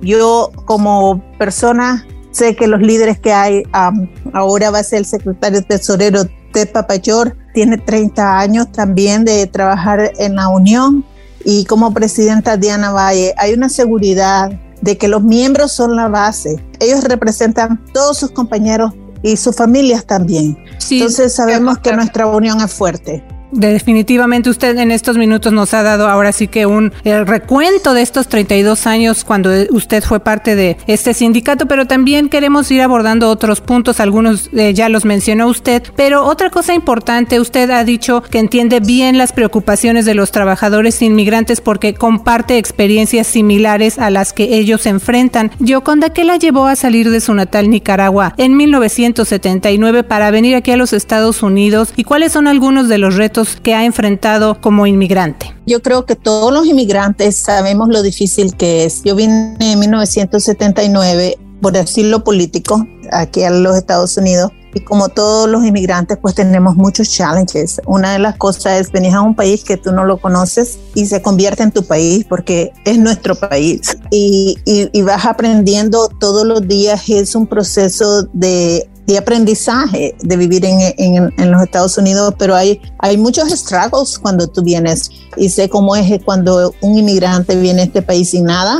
Yo 0.00 0.50
como 0.64 1.22
persona 1.38 2.06
sé 2.30 2.54
que 2.54 2.66
los 2.66 2.80
líderes 2.80 3.18
que 3.18 3.32
hay, 3.32 3.64
um, 3.74 4.08
ahora 4.32 4.70
va 4.70 4.78
a 4.78 4.84
ser 4.84 5.00
el 5.00 5.06
secretario 5.06 5.62
tesorero 5.62 6.22
Ted 6.52 6.70
Papayor 6.72 7.36
tiene 7.54 7.78
30 7.78 8.38
años 8.38 8.70
también 8.72 9.24
de 9.24 9.46
trabajar 9.46 10.12
en 10.18 10.36
la 10.36 10.48
Unión 10.48 11.04
y 11.44 11.64
como 11.64 11.92
presidenta 11.92 12.56
Diana 12.56 12.90
Valle 12.90 13.34
hay 13.36 13.54
una 13.54 13.68
seguridad 13.68 14.50
de 14.80 14.96
que 14.96 15.08
los 15.08 15.22
miembros 15.22 15.72
son 15.72 15.96
la 15.96 16.08
base. 16.08 16.62
Ellos 16.80 17.04
representan 17.04 17.84
todos 17.92 18.18
sus 18.18 18.30
compañeros 18.30 18.92
y 19.22 19.36
sus 19.36 19.56
familias 19.56 20.04
también. 20.04 20.56
Entonces 20.90 21.34
sabemos 21.34 21.78
que 21.78 21.92
nuestra 21.92 22.26
unión 22.26 22.60
es 22.60 22.72
fuerte. 22.72 23.24
Definitivamente 23.50 24.50
usted 24.50 24.76
en 24.76 24.90
estos 24.90 25.16
minutos 25.16 25.52
nos 25.52 25.72
ha 25.72 25.82
dado 25.82 26.08
ahora 26.08 26.32
sí 26.32 26.48
que 26.48 26.66
un 26.66 26.92
recuento 27.04 27.94
de 27.94 28.02
estos 28.02 28.28
32 28.28 28.86
años 28.86 29.24
cuando 29.24 29.50
usted 29.70 30.02
fue 30.02 30.20
parte 30.20 30.54
de 30.54 30.76
este 30.86 31.14
sindicato, 31.14 31.66
pero 31.66 31.86
también 31.86 32.28
queremos 32.28 32.70
ir 32.70 32.82
abordando 32.82 33.30
otros 33.30 33.60
puntos, 33.60 34.00
algunos 34.00 34.50
eh, 34.52 34.74
ya 34.74 34.88
los 34.88 35.04
mencionó 35.04 35.46
usted, 35.48 35.82
pero 35.96 36.24
otra 36.24 36.50
cosa 36.50 36.74
importante, 36.74 37.40
usted 37.40 37.70
ha 37.70 37.84
dicho 37.84 38.22
que 38.22 38.38
entiende 38.38 38.80
bien 38.80 39.16
las 39.16 39.32
preocupaciones 39.32 40.04
de 40.04 40.14
los 40.14 40.30
trabajadores 40.30 41.00
inmigrantes 41.00 41.60
porque 41.60 41.94
comparte 41.94 42.58
experiencias 42.58 43.26
similares 43.26 43.98
a 43.98 44.10
las 44.10 44.32
que 44.32 44.58
ellos 44.58 44.84
enfrentan. 44.86 45.50
Yoconda, 45.58 46.10
¿qué 46.10 46.24
la 46.24 46.36
llevó 46.36 46.66
a 46.66 46.76
salir 46.76 47.10
de 47.10 47.20
su 47.20 47.32
natal 47.34 47.70
Nicaragua 47.70 48.34
en 48.36 48.56
1979 48.56 50.04
para 50.04 50.30
venir 50.30 50.54
aquí 50.54 50.70
a 50.70 50.76
los 50.76 50.92
Estados 50.92 51.42
Unidos 51.42 51.92
y 51.96 52.04
cuáles 52.04 52.32
son 52.32 52.46
algunos 52.46 52.88
de 52.88 52.98
los 52.98 53.16
retos 53.16 53.37
que 53.44 53.74
ha 53.74 53.84
enfrentado 53.84 54.60
como 54.60 54.86
inmigrante? 54.86 55.54
Yo 55.66 55.82
creo 55.82 56.04
que 56.06 56.16
todos 56.16 56.52
los 56.52 56.66
inmigrantes 56.66 57.36
sabemos 57.36 57.88
lo 57.88 58.02
difícil 58.02 58.56
que 58.56 58.84
es. 58.84 59.02
Yo 59.04 59.14
vine 59.14 59.56
en 59.60 59.78
1979 59.78 61.38
por 61.60 61.72
decirlo 61.72 62.24
político 62.24 62.86
aquí 63.10 63.42
a 63.42 63.50
los 63.50 63.76
Estados 63.76 64.16
Unidos 64.16 64.52
y 64.74 64.80
como 64.80 65.08
todos 65.08 65.48
los 65.48 65.64
inmigrantes 65.64 66.18
pues 66.20 66.34
tenemos 66.34 66.76
muchos 66.76 67.10
challenges. 67.10 67.80
Una 67.86 68.12
de 68.12 68.18
las 68.18 68.36
cosas 68.36 68.80
es 68.80 68.92
venir 68.92 69.14
a 69.14 69.22
un 69.22 69.34
país 69.34 69.64
que 69.64 69.76
tú 69.76 69.92
no 69.92 70.04
lo 70.04 70.18
conoces 70.18 70.78
y 70.94 71.06
se 71.06 71.22
convierte 71.22 71.62
en 71.62 71.72
tu 71.72 71.84
país 71.84 72.24
porque 72.28 72.72
es 72.84 72.98
nuestro 72.98 73.34
país 73.34 73.96
y, 74.10 74.56
y 74.64 75.02
vas 75.02 75.24
aprendiendo 75.24 76.08
todos 76.20 76.46
los 76.46 76.66
días. 76.66 77.08
Es 77.08 77.34
un 77.34 77.46
proceso 77.46 78.24
de 78.32 78.88
de 79.08 79.16
aprendizaje 79.16 80.14
de 80.20 80.36
vivir 80.36 80.66
en, 80.66 80.80
en, 80.98 81.32
en, 81.38 81.50
los 81.50 81.62
Estados 81.62 81.96
Unidos, 81.96 82.34
pero 82.38 82.54
hay, 82.54 82.78
hay 82.98 83.16
muchos 83.16 83.48
struggles 83.50 84.18
cuando 84.18 84.46
tú 84.46 84.62
vienes. 84.62 85.10
Y 85.38 85.48
sé 85.48 85.70
cómo 85.70 85.96
es 85.96 86.22
cuando 86.24 86.74
un 86.82 86.98
inmigrante 86.98 87.56
viene 87.56 87.80
a 87.80 87.84
este 87.86 88.02
país 88.02 88.30
sin 88.30 88.44
nada 88.44 88.78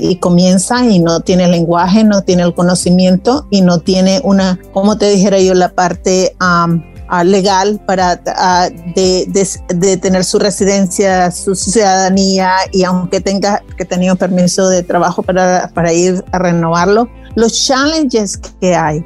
y 0.00 0.16
comienza 0.16 0.86
y 0.86 0.98
no 0.98 1.20
tiene 1.20 1.46
lenguaje, 1.48 2.04
no 2.04 2.22
tiene 2.22 2.44
el 2.44 2.54
conocimiento 2.54 3.46
y 3.50 3.60
no 3.60 3.80
tiene 3.80 4.22
una, 4.24 4.58
como 4.72 4.96
te 4.96 5.10
dijera 5.10 5.38
yo, 5.38 5.54
la 5.54 5.68
parte... 5.68 6.34
Um, 6.40 6.82
legal 7.24 7.80
para 7.86 8.16
de, 8.16 9.26
de, 9.28 9.48
de, 9.76 9.96
tener 9.96 10.24
su 10.24 10.40
residencia, 10.40 11.30
su 11.30 11.54
ciudadanía 11.54 12.50
y 12.72 12.82
aunque 12.82 13.20
tenga 13.20 13.62
que 13.76 13.84
tener 13.84 14.16
permiso 14.16 14.68
de 14.68 14.82
trabajo 14.82 15.22
para, 15.22 15.70
para 15.72 15.92
ir 15.92 16.24
a 16.32 16.38
renovarlo, 16.40 17.08
los 17.36 17.52
challenges 17.64 18.36
que 18.60 18.74
hay 18.74 19.04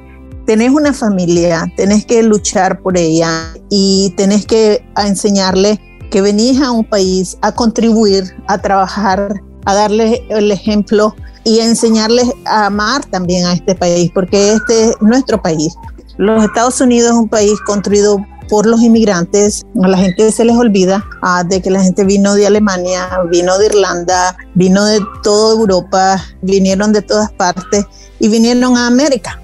tenés 0.50 0.72
una 0.72 0.92
familia, 0.92 1.72
tenés 1.76 2.04
que 2.04 2.24
luchar 2.24 2.82
por 2.82 2.98
ella 2.98 3.54
y 3.68 4.12
tenés 4.16 4.46
que 4.46 4.84
enseñarle 4.96 5.80
que 6.10 6.22
venís 6.22 6.60
a 6.60 6.72
un 6.72 6.82
país 6.84 7.38
a 7.40 7.52
contribuir, 7.52 8.24
a 8.48 8.58
trabajar, 8.58 9.40
a 9.64 9.74
darles 9.74 10.22
el 10.28 10.50
ejemplo 10.50 11.14
y 11.44 11.60
a 11.60 11.66
enseñarles 11.66 12.32
a 12.46 12.66
amar 12.66 13.04
también 13.04 13.46
a 13.46 13.52
este 13.52 13.76
país, 13.76 14.10
porque 14.12 14.54
este 14.54 14.88
es 14.88 14.96
nuestro 15.00 15.40
país. 15.40 15.72
Los 16.16 16.42
Estados 16.42 16.80
Unidos 16.80 17.12
es 17.12 17.16
un 17.16 17.28
país 17.28 17.56
construido 17.64 18.18
por 18.48 18.66
los 18.66 18.82
inmigrantes. 18.82 19.62
A 19.80 19.86
la 19.86 19.98
gente 19.98 20.32
se 20.32 20.44
les 20.44 20.56
olvida 20.56 21.04
ah, 21.22 21.44
de 21.44 21.62
que 21.62 21.70
la 21.70 21.80
gente 21.80 22.02
vino 22.02 22.34
de 22.34 22.48
Alemania, 22.48 23.08
vino 23.30 23.56
de 23.56 23.66
Irlanda, 23.66 24.36
vino 24.56 24.84
de 24.84 24.98
toda 25.22 25.54
Europa, 25.54 26.20
vinieron 26.42 26.92
de 26.92 27.02
todas 27.02 27.30
partes 27.30 27.84
y 28.18 28.26
vinieron 28.26 28.76
a 28.76 28.88
América. 28.88 29.39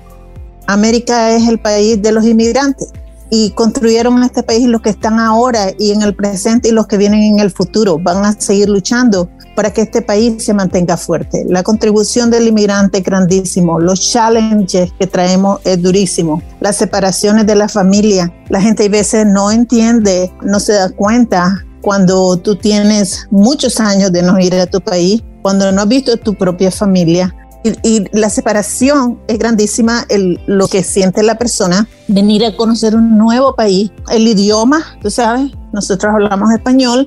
América 0.66 1.30
es 1.32 1.48
el 1.48 1.58
país 1.58 2.00
de 2.00 2.12
los 2.12 2.24
inmigrantes 2.24 2.88
y 3.30 3.50
construyeron 3.50 4.22
este 4.22 4.42
país 4.42 4.66
los 4.66 4.82
que 4.82 4.90
están 4.90 5.18
ahora 5.18 5.72
y 5.78 5.92
en 5.92 6.02
el 6.02 6.14
presente 6.14 6.68
y 6.68 6.72
los 6.72 6.86
que 6.86 6.96
vienen 6.96 7.22
en 7.22 7.40
el 7.40 7.50
futuro. 7.50 7.98
Van 7.98 8.24
a 8.24 8.38
seguir 8.38 8.68
luchando 8.68 9.28
para 9.54 9.72
que 9.72 9.82
este 9.82 10.02
país 10.02 10.44
se 10.44 10.52
mantenga 10.52 10.96
fuerte. 10.96 11.44
La 11.48 11.62
contribución 11.62 12.30
del 12.30 12.46
inmigrante 12.46 12.98
es 12.98 13.04
grandísimo. 13.04 13.80
Los 13.80 14.00
challenges 14.00 14.92
que 14.98 15.06
traemos 15.06 15.60
es 15.64 15.82
durísimo. 15.82 16.42
Las 16.60 16.76
separaciones 16.76 17.46
de 17.46 17.54
la 17.54 17.68
familia. 17.68 18.32
La 18.48 18.60
gente 18.60 18.84
a 18.84 18.88
veces 18.88 19.26
no 19.26 19.50
entiende, 19.50 20.30
no 20.42 20.60
se 20.60 20.74
da 20.74 20.90
cuenta 20.90 21.64
cuando 21.80 22.36
tú 22.36 22.56
tienes 22.56 23.26
muchos 23.30 23.80
años 23.80 24.12
de 24.12 24.22
no 24.22 24.38
ir 24.38 24.54
a 24.56 24.66
tu 24.66 24.80
país, 24.80 25.22
cuando 25.42 25.70
no 25.72 25.82
has 25.82 25.88
visto 25.88 26.16
tu 26.16 26.34
propia 26.34 26.70
familia, 26.70 27.34
y, 27.82 28.04
la 28.12 28.30
separación 28.30 29.18
es 29.28 29.38
grandísima, 29.38 30.04
el, 30.08 30.40
lo 30.46 30.68
que 30.68 30.82
siente 30.82 31.22
la 31.22 31.38
persona, 31.38 31.88
venir 32.08 32.44
a 32.44 32.56
conocer 32.56 32.94
un 32.94 33.18
nuevo 33.18 33.54
país, 33.54 33.90
el 34.10 34.26
idioma, 34.28 34.84
tú 35.02 35.10
sabes, 35.10 35.50
nosotros 35.72 36.12
hablamos 36.14 36.52
español, 36.52 37.06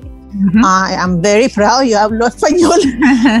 I'm 0.62 1.20
very 1.20 1.48
proud, 1.48 1.82
yo 1.82 1.98
hablo 1.98 2.26
español. 2.26 2.80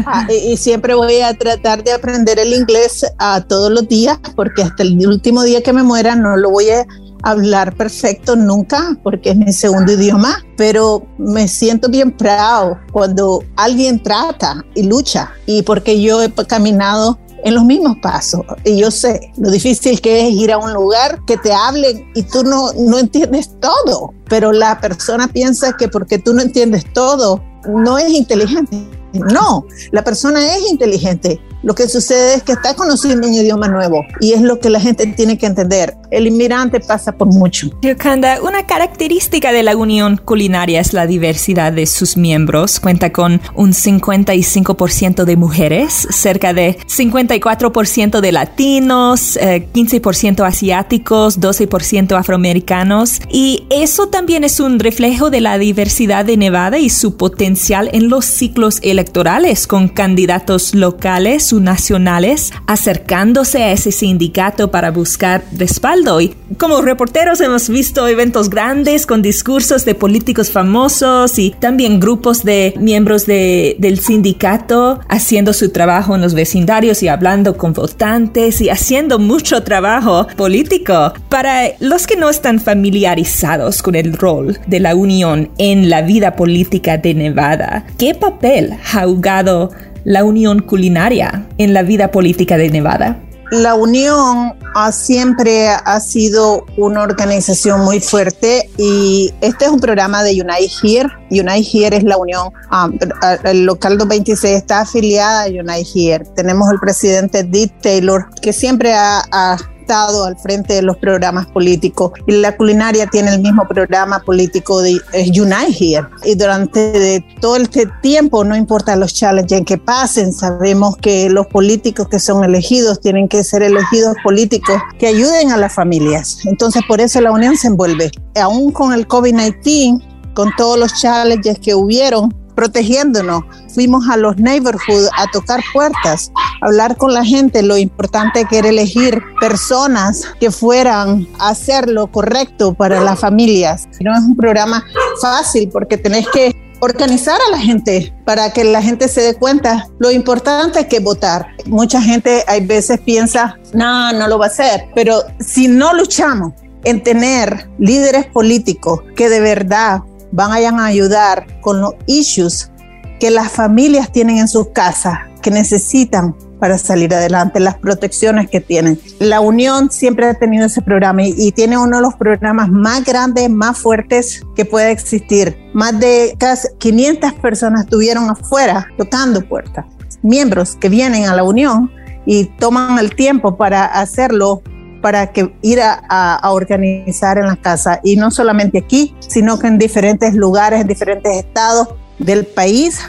Ah, 0.06 0.26
y, 0.30 0.56
siempre 0.56 0.94
voy 0.94 1.20
a 1.20 1.34
tratar 1.34 1.84
de 1.84 1.92
aprender 1.92 2.38
el 2.38 2.52
inglés 2.52 3.04
uh, 3.20 3.40
todos 3.42 3.70
los 3.70 3.86
días 3.88 4.18
porque 4.34 4.62
hasta 4.62 4.82
el 4.82 5.06
último 5.06 5.42
día 5.42 5.62
que 5.62 5.72
me 5.72 5.82
muera 5.82 6.14
no 6.16 6.36
lo 6.36 6.50
voy 6.50 6.68
a 6.70 6.86
hablar 7.22 7.74
perfecto 7.76 8.36
nunca 8.36 8.96
porque 9.02 9.30
es 9.30 9.36
mi 9.36 9.52
segundo 9.52 9.92
idioma, 9.92 10.44
pero 10.56 11.06
me 11.18 11.48
siento 11.48 11.88
bien 11.88 12.12
proud 12.12 12.76
cuando 12.92 13.42
alguien 13.56 14.02
trata 14.02 14.64
y 14.74 14.84
lucha 14.84 15.30
y 15.46 15.62
porque 15.62 16.00
yo 16.00 16.22
he 16.22 16.32
caminado 16.46 17.18
en 17.44 17.54
los 17.54 17.64
mismos 17.64 17.96
pasos. 18.02 18.42
Y 18.64 18.78
yo 18.78 18.90
sé 18.90 19.32
lo 19.36 19.50
difícil 19.50 20.00
que 20.00 20.28
es 20.28 20.34
ir 20.34 20.52
a 20.52 20.58
un 20.58 20.72
lugar 20.72 21.20
que 21.26 21.36
te 21.36 21.52
hablen 21.52 22.10
y 22.14 22.22
tú 22.22 22.44
no, 22.44 22.72
no 22.74 22.98
entiendes 22.98 23.50
todo, 23.60 24.14
pero 24.28 24.52
la 24.52 24.80
persona 24.80 25.28
piensa 25.28 25.76
que 25.76 25.88
porque 25.88 26.18
tú 26.18 26.34
no 26.34 26.42
entiendes 26.42 26.84
todo, 26.92 27.42
no 27.68 27.98
es 27.98 28.10
inteligente. 28.10 28.86
No, 29.12 29.66
la 29.90 30.04
persona 30.04 30.54
es 30.54 30.70
inteligente 30.70 31.40
lo 31.62 31.74
que 31.74 31.88
sucede 31.88 32.34
es 32.34 32.42
que 32.42 32.52
está 32.52 32.74
conociendo 32.74 33.28
un 33.28 33.34
idioma 33.34 33.68
nuevo 33.68 34.04
y 34.20 34.32
es 34.32 34.40
lo 34.40 34.60
que 34.60 34.70
la 34.70 34.80
gente 34.80 35.06
tiene 35.06 35.36
que 35.36 35.46
entender. 35.46 35.96
El 36.10 36.26
inmigrante 36.26 36.80
pasa 36.80 37.12
por 37.12 37.28
mucho. 37.28 37.68
Yokanda, 37.82 38.42
una 38.42 38.66
característica 38.66 39.52
de 39.52 39.62
la 39.62 39.76
Unión 39.76 40.16
Culinaria 40.16 40.80
es 40.80 40.92
la 40.92 41.06
diversidad 41.06 41.72
de 41.72 41.86
sus 41.86 42.16
miembros. 42.16 42.80
Cuenta 42.80 43.12
con 43.12 43.40
un 43.54 43.72
55% 43.72 45.24
de 45.24 45.36
mujeres, 45.36 46.08
cerca 46.10 46.52
de 46.52 46.78
54% 46.86 48.20
de 48.20 48.32
latinos, 48.32 49.38
15% 49.38 50.40
eh, 50.40 50.46
asiáticos, 50.46 51.40
12% 51.40 52.18
afroamericanos. 52.18 53.20
Y 53.30 53.66
eso 53.70 54.08
también 54.08 54.44
es 54.44 54.60
un 54.60 54.78
reflejo 54.78 55.30
de 55.30 55.40
la 55.40 55.58
diversidad 55.58 56.24
de 56.24 56.36
Nevada 56.36 56.78
y 56.78 56.90
su 56.90 57.16
potencial 57.16 57.90
en 57.92 58.08
los 58.08 58.24
ciclos 58.24 58.78
electorales 58.82 59.66
con 59.66 59.88
candidatos 59.88 60.74
locales 60.74 61.49
nacionales 61.58 62.52
acercándose 62.66 63.62
a 63.62 63.72
ese 63.72 63.90
sindicato 63.90 64.70
para 64.70 64.90
buscar 64.90 65.42
respaldo. 65.56 66.20
Y 66.20 66.34
como 66.58 66.82
reporteros 66.82 67.40
hemos 67.40 67.68
visto 67.68 68.06
eventos 68.06 68.50
grandes 68.50 69.06
con 69.06 69.22
discursos 69.22 69.84
de 69.84 69.94
políticos 69.94 70.50
famosos 70.50 71.38
y 71.38 71.50
también 71.50 71.98
grupos 71.98 72.44
de 72.44 72.74
miembros 72.78 73.26
de, 73.26 73.76
del 73.78 73.98
sindicato 73.98 75.00
haciendo 75.08 75.52
su 75.52 75.70
trabajo 75.70 76.14
en 76.14 76.20
los 76.20 76.34
vecindarios 76.34 77.02
y 77.02 77.08
hablando 77.08 77.56
con 77.56 77.72
votantes 77.72 78.60
y 78.60 78.68
haciendo 78.68 79.18
mucho 79.18 79.62
trabajo 79.62 80.26
político. 80.36 81.12
Para 81.28 81.70
los 81.80 82.06
que 82.06 82.16
no 82.16 82.28
están 82.28 82.60
familiarizados 82.60 83.82
con 83.82 83.94
el 83.94 84.12
rol 84.12 84.58
de 84.66 84.80
la 84.80 84.94
Unión 84.94 85.50
en 85.58 85.88
la 85.88 86.02
vida 86.02 86.36
política 86.36 86.98
de 86.98 87.14
Nevada, 87.14 87.86
¿qué 87.98 88.14
papel 88.14 88.74
ha 88.92 89.04
jugado 89.04 89.70
la 90.04 90.24
Unión 90.24 90.60
Culinaria 90.60 91.46
en 91.58 91.74
la 91.74 91.82
vida 91.82 92.10
política 92.10 92.56
de 92.56 92.70
Nevada? 92.70 93.20
La 93.50 93.74
Unión 93.74 94.54
ha, 94.74 94.92
siempre 94.92 95.68
ha 95.68 95.98
sido 95.98 96.64
una 96.76 97.02
organización 97.02 97.80
muy 97.80 97.98
fuerte 97.98 98.70
y 98.78 99.34
este 99.40 99.64
es 99.64 99.70
un 99.72 99.80
programa 99.80 100.22
de 100.22 100.40
Unite 100.40 100.70
Here. 100.82 101.08
Unite 101.30 101.68
Here 101.72 101.96
es 101.96 102.04
la 102.04 102.16
unión, 102.16 102.52
um, 102.70 102.96
el 103.42 103.64
local 103.64 103.98
226 103.98 104.56
está 104.56 104.82
afiliada 104.82 105.42
a 105.42 105.46
Unite 105.48 105.84
Here. 105.92 106.24
Tenemos 106.36 106.70
el 106.70 106.78
presidente 106.78 107.42
Dick 107.42 107.72
Taylor 107.80 108.26
que 108.40 108.52
siempre 108.52 108.92
ha 108.94 109.56
estado 109.90 110.24
al 110.24 110.36
frente 110.38 110.74
de 110.74 110.82
los 110.82 110.96
programas 110.98 111.46
políticos 111.46 112.12
y 112.28 112.32
la 112.34 112.56
culinaria 112.56 113.08
tiene 113.08 113.34
el 113.34 113.40
mismo 113.40 113.66
programa 113.66 114.20
político 114.20 114.80
de 114.82 115.00
Unite 115.12 115.74
Here. 115.76 116.06
Y 116.24 116.36
durante 116.36 117.24
todo 117.40 117.56
este 117.56 117.88
tiempo, 118.00 118.44
no 118.44 118.54
importa 118.54 118.94
los 118.94 119.12
challenges 119.12 119.62
que 119.66 119.78
pasen, 119.78 120.32
sabemos 120.32 120.96
que 120.96 121.28
los 121.28 121.48
políticos 121.48 122.06
que 122.08 122.20
son 122.20 122.44
elegidos 122.44 123.00
tienen 123.00 123.26
que 123.26 123.42
ser 123.42 123.64
elegidos 123.64 124.14
políticos 124.22 124.80
que 124.96 125.08
ayuden 125.08 125.50
a 125.50 125.56
las 125.56 125.74
familias. 125.74 126.38
Entonces, 126.44 126.82
por 126.86 127.00
eso 127.00 127.20
la 127.20 127.32
Unión 127.32 127.56
se 127.56 127.66
envuelve. 127.66 128.12
Aún 128.40 128.70
con 128.70 128.92
el 128.92 129.08
COVID-19, 129.08 130.04
con 130.34 130.54
todos 130.56 130.78
los 130.78 130.94
challenges 131.00 131.58
que 131.58 131.74
hubieron, 131.74 132.32
protegiéndonos. 132.54 133.42
Fuimos 133.74 134.08
a 134.08 134.16
los 134.16 134.36
neighborhoods 134.36 135.10
a 135.16 135.30
tocar 135.30 135.60
puertas, 135.72 136.32
a 136.60 136.66
hablar 136.66 136.96
con 136.96 137.14
la 137.14 137.24
gente. 137.24 137.62
Lo 137.62 137.76
importante 137.76 138.44
que 138.44 138.58
era 138.58 138.68
elegir 138.68 139.22
personas 139.40 140.24
que 140.38 140.50
fueran 140.50 141.26
a 141.38 141.50
hacer 141.50 141.88
lo 141.88 142.06
correcto 142.08 142.74
para 142.74 143.00
las 143.00 143.18
familias. 143.18 143.88
No 144.00 144.12
es 144.12 144.20
un 144.20 144.36
programa 144.36 144.84
fácil 145.20 145.68
porque 145.70 145.96
tenés 145.96 146.26
que 146.28 146.54
organizar 146.80 147.38
a 147.46 147.50
la 147.50 147.58
gente 147.58 148.12
para 148.24 148.52
que 148.52 148.64
la 148.64 148.82
gente 148.82 149.08
se 149.08 149.20
dé 149.20 149.34
cuenta 149.34 149.86
lo 149.98 150.10
importante 150.10 150.80
es 150.80 150.86
que 150.86 151.00
votar. 151.00 151.48
Mucha 151.66 152.00
gente 152.00 152.42
hay 152.46 152.66
veces 152.66 153.00
piensa, 153.00 153.58
no, 153.72 154.12
no 154.12 154.26
lo 154.28 154.38
va 154.38 154.46
a 154.46 154.48
hacer, 154.48 154.86
pero 154.94 155.22
si 155.38 155.68
no 155.68 155.92
luchamos 155.94 156.52
en 156.84 157.02
tener 157.02 157.68
líderes 157.78 158.26
políticos 158.26 159.00
que 159.14 159.28
de 159.28 159.40
verdad 159.40 160.00
van 160.32 160.78
a 160.78 160.84
ayudar 160.84 161.46
con 161.60 161.80
los 161.80 161.94
issues 162.06 162.70
que 163.18 163.30
las 163.30 163.52
familias 163.52 164.10
tienen 164.10 164.38
en 164.38 164.48
sus 164.48 164.68
casas, 164.68 165.18
que 165.42 165.50
necesitan 165.50 166.34
para 166.60 166.78
salir 166.78 167.12
adelante, 167.14 167.58
las 167.58 167.76
protecciones 167.76 168.48
que 168.48 168.60
tienen. 168.60 169.00
La 169.18 169.40
Unión 169.40 169.90
siempre 169.90 170.26
ha 170.26 170.34
tenido 170.34 170.66
ese 170.66 170.82
programa 170.82 171.22
y, 171.24 171.50
tiene 171.52 171.78
uno 171.78 171.96
de 171.96 172.02
los 172.02 172.14
programas 172.14 172.68
más 172.68 173.04
grandes, 173.04 173.48
más 173.50 173.78
fuertes 173.78 174.42
que 174.54 174.64
puede 174.64 174.90
existir. 174.90 175.56
Más 175.72 175.98
de 175.98 176.36
casi 176.38 176.68
500 176.78 177.32
personas 177.34 177.84
estuvieron 177.84 178.28
afuera 178.28 178.86
tocando 178.98 179.40
puertas. 179.40 179.86
Miembros 180.22 180.76
que 180.78 180.90
vienen 180.90 181.24
a 181.26 181.34
la 181.34 181.42
Unión 181.42 181.90
y 182.26 182.44
toman 182.44 182.98
el 182.98 183.14
tiempo 183.14 183.56
para 183.56 183.86
hacerlo 183.86 184.62
para 185.00 185.32
que 185.32 185.52
ir 185.62 185.80
a, 185.82 186.40
organizar 186.50 187.38
en 187.38 187.46
la 187.46 187.56
casa 187.56 188.00
y 188.02 188.16
no 188.16 188.30
solamente 188.30 188.78
aquí, 188.78 189.14
sino 189.20 189.58
que 189.58 189.66
en 189.66 189.78
diferentes 189.78 190.34
lugares, 190.34 190.80
en 190.80 190.86
diferentes 190.86 191.36
estados 191.36 191.88
del 192.18 192.46
país. 192.46 193.00